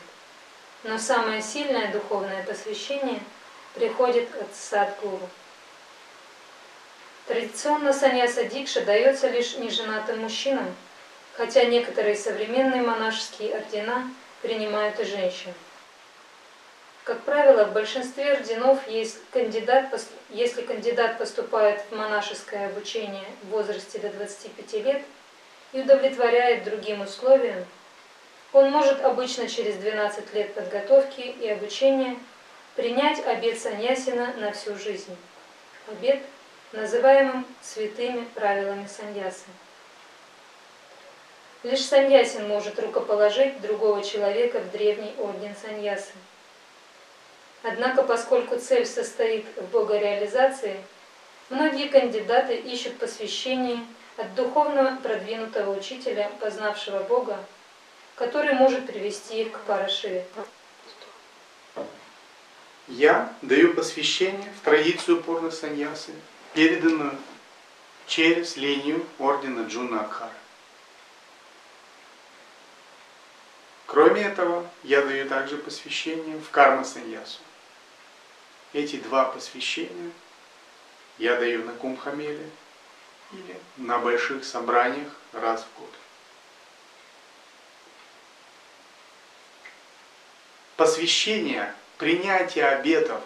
[0.83, 3.19] Но самое сильное духовное посвящение
[3.73, 5.27] приходит от садгуру.
[7.27, 10.75] Традиционно саньяса дикша дается лишь неженатым мужчинам,
[11.35, 14.07] хотя некоторые современные монашеские ордена
[14.41, 15.53] принимают и женщин.
[17.03, 19.93] Как правило, в большинстве орденов есть кандидат,
[20.29, 25.01] если кандидат поступает в монашеское обучение в возрасте до 25 лет
[25.73, 27.65] и удовлетворяет другим условиям,
[28.53, 32.17] он может обычно через 12 лет подготовки и обучения
[32.77, 35.17] принять обет саньясина на всю жизнь.
[35.91, 36.21] Обет,
[36.71, 39.47] называемым святыми правилами саньясы.
[41.63, 46.13] Лишь саньясин может рукоположить другого человека в древний орден саньясы.
[47.63, 50.83] Однако, поскольку цель состоит в богореализации,
[51.49, 53.79] многие кандидаты ищут посвящение
[54.17, 57.43] от духовно продвинутого учителя, познавшего Бога,
[58.15, 60.25] который может привести их к Парашиве.
[62.89, 66.11] Я даю посвящение в традицию порно саньясы,
[66.53, 67.17] переданную
[68.07, 70.33] через линию ордена Джуна Акхара.
[73.85, 77.39] Кроме этого, я даю также посвящение в карма саньясу.
[78.73, 80.11] Эти два посвящения
[81.19, 82.49] я даю на Кумхамеле
[83.31, 85.89] или на больших собраниях раз в год.
[90.75, 93.21] Посвящение, принятие обетов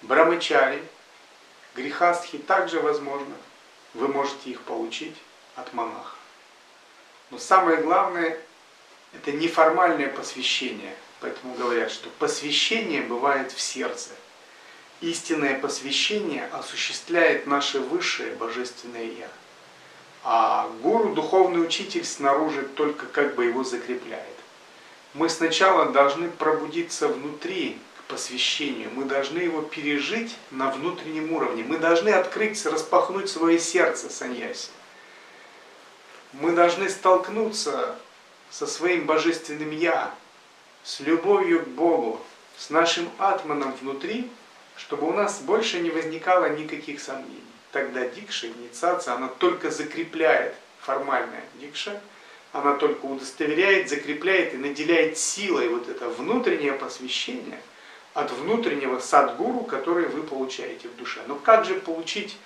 [0.00, 0.82] Брамачари,
[1.74, 3.34] грехастхи также возможно.
[3.92, 5.16] Вы можете их получить
[5.54, 6.16] от монаха.
[7.30, 8.38] Но самое главное,
[9.12, 10.96] это неформальное посвящение.
[11.20, 14.10] Поэтому говорят, что посвящение бывает в сердце.
[15.00, 19.28] Истинное посвящение осуществляет наше высшее божественное Я.
[20.24, 24.24] А гуру, духовный учитель, снаружи только как бы его закрепляет.
[25.14, 28.90] Мы сначала должны пробудиться внутри к посвящению.
[28.92, 31.62] Мы должны его пережить на внутреннем уровне.
[31.62, 34.70] Мы должны открыть, распахнуть свое сердце саньяси.
[36.32, 37.96] Мы должны столкнуться
[38.50, 40.12] со своим божественным Я,
[40.82, 42.20] с любовью к Богу,
[42.56, 44.28] с нашим атманом внутри,
[44.78, 47.42] чтобы у нас больше не возникало никаких сомнений.
[47.72, 52.00] Тогда дикша, инициация, она только закрепляет формальная дикша,
[52.52, 57.60] она только удостоверяет, закрепляет и наделяет силой вот это внутреннее посвящение
[58.14, 61.20] от внутреннего садгуру, который вы получаете в душе.
[61.26, 62.38] Но как же получить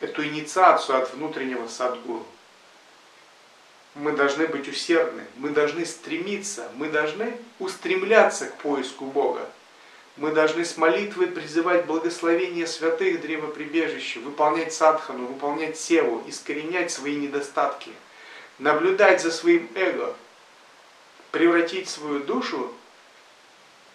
[0.00, 2.24] эту инициацию от внутреннего садгуру?
[3.94, 9.48] мы должны быть усердны, мы должны стремиться, мы должны устремляться к поиску Бога.
[10.20, 17.90] Мы должны с молитвой призывать благословение святых древоприбежища, выполнять садхану, выполнять севу, искоренять свои недостатки,
[18.58, 20.14] наблюдать за своим эго,
[21.30, 22.70] превратить свою душу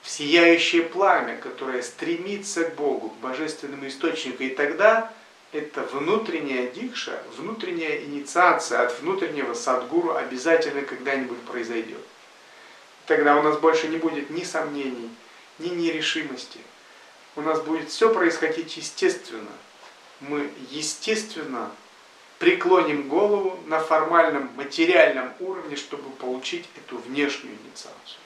[0.02, 4.41] в сияющее пламя, которое стремится к Богу, к божественному источнику.
[4.41, 5.14] И тогда
[5.52, 12.02] это внутренняя дикша, внутренняя инициация от внутреннего садгуру обязательно когда-нибудь произойдет.
[13.06, 15.11] Тогда у нас больше не будет ни сомнений,
[15.60, 16.60] ни нерешимости.
[17.36, 19.52] У нас будет все происходить естественно.
[20.22, 21.72] Мы естественно
[22.40, 28.19] преклоним голову на формальном материальном уровне, чтобы получить эту внешнюю инициацию.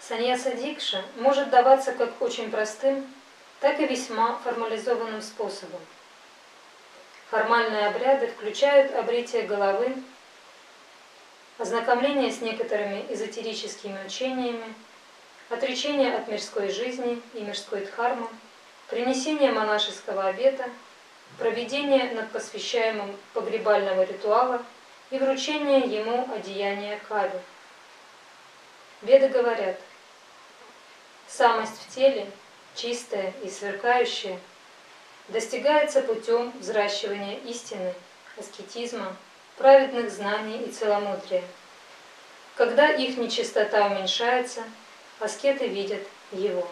[0.00, 3.06] Саньяса Дикша может даваться как очень простым,
[3.60, 5.80] так и весьма формализованным способом.
[7.30, 9.94] Формальные обряды включают обритие головы,
[11.58, 14.74] ознакомление с некоторыми эзотерическими учениями,
[15.50, 18.28] отречение от мирской жизни и мирской дхармы,
[18.88, 20.68] принесение монашеского обета,
[21.38, 24.64] проведение над посвящаемым погребального ритуала
[25.10, 27.38] и вручение ему одеяния кави.
[29.02, 29.78] Веды говорят–
[31.26, 32.30] Самость в теле,
[32.74, 34.38] чистая и сверкающая,
[35.28, 37.92] достигается путем взращивания истины,
[38.38, 39.16] аскетизма,
[39.56, 41.44] праведных знаний и целомудрия.
[42.56, 44.62] Когда их нечистота уменьшается,
[45.20, 46.02] аскеты видят
[46.32, 46.68] его.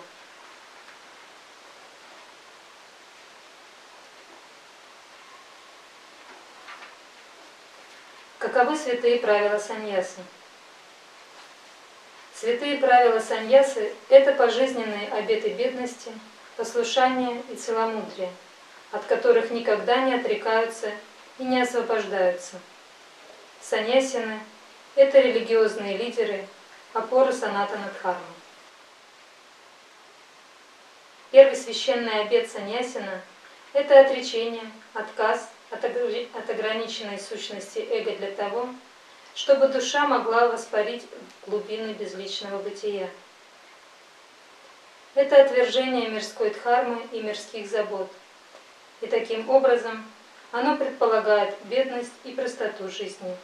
[8.39, 10.21] Каковы святые правила саньяса?
[12.35, 16.11] Святые правила саньясы– это пожизненные обеты бедности,
[16.57, 18.31] послушания и целомудрия,
[18.91, 20.91] от которых никогда не отрекаются
[21.39, 22.59] и не освобождаются.
[23.63, 24.41] Саньясины–
[24.97, 26.47] это религиозные лидеры,
[26.93, 28.21] опоры санатана дхармы.
[31.31, 33.23] Первый священный обет саньясина–
[33.73, 38.69] это отречение, отказ от ограниченной сущности эго для того,
[39.35, 41.07] чтобы душа могла воспарить
[41.47, 43.09] глубины безличного бытия.
[45.15, 48.11] Это отвержение мирской дхармы и мирских забот.
[49.03, 50.05] И таким образом
[50.51, 53.37] оно предполагает бедность и простоту жизни.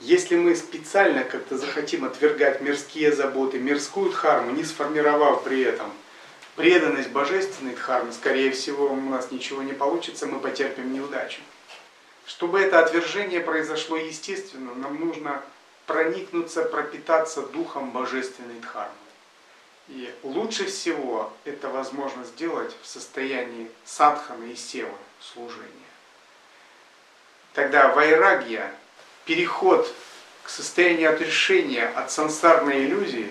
[0.00, 5.92] Если мы специально как-то захотим отвергать мирские заботы, мирскую дхарму, не сформировав при этом
[6.54, 11.40] преданность божественной дхармы, скорее всего, у нас ничего не получится, мы потерпим неудачу.
[12.26, 15.42] Чтобы это отвержение произошло естественно, нам нужно
[15.86, 18.92] проникнуться, пропитаться духом божественной дхармы.
[19.88, 25.72] И лучше всего это возможно сделать в состоянии садханы и севы, служения.
[27.54, 28.70] Тогда вайрагья,
[29.28, 29.94] переход
[30.42, 33.30] к состоянию отрешения от сансарной иллюзии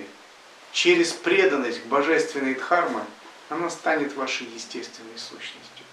[0.71, 3.03] через преданность к божественной дхарме,
[3.49, 5.85] она станет вашей естественной сущностью.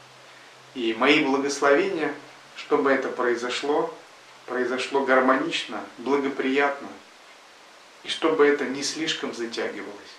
[0.75, 2.15] И мои благословения–
[2.57, 3.95] чтобы это произошло,
[4.47, 6.89] произошло гармонично, благоприятно,
[8.05, 10.14] и чтобы это не слишком затягивалось.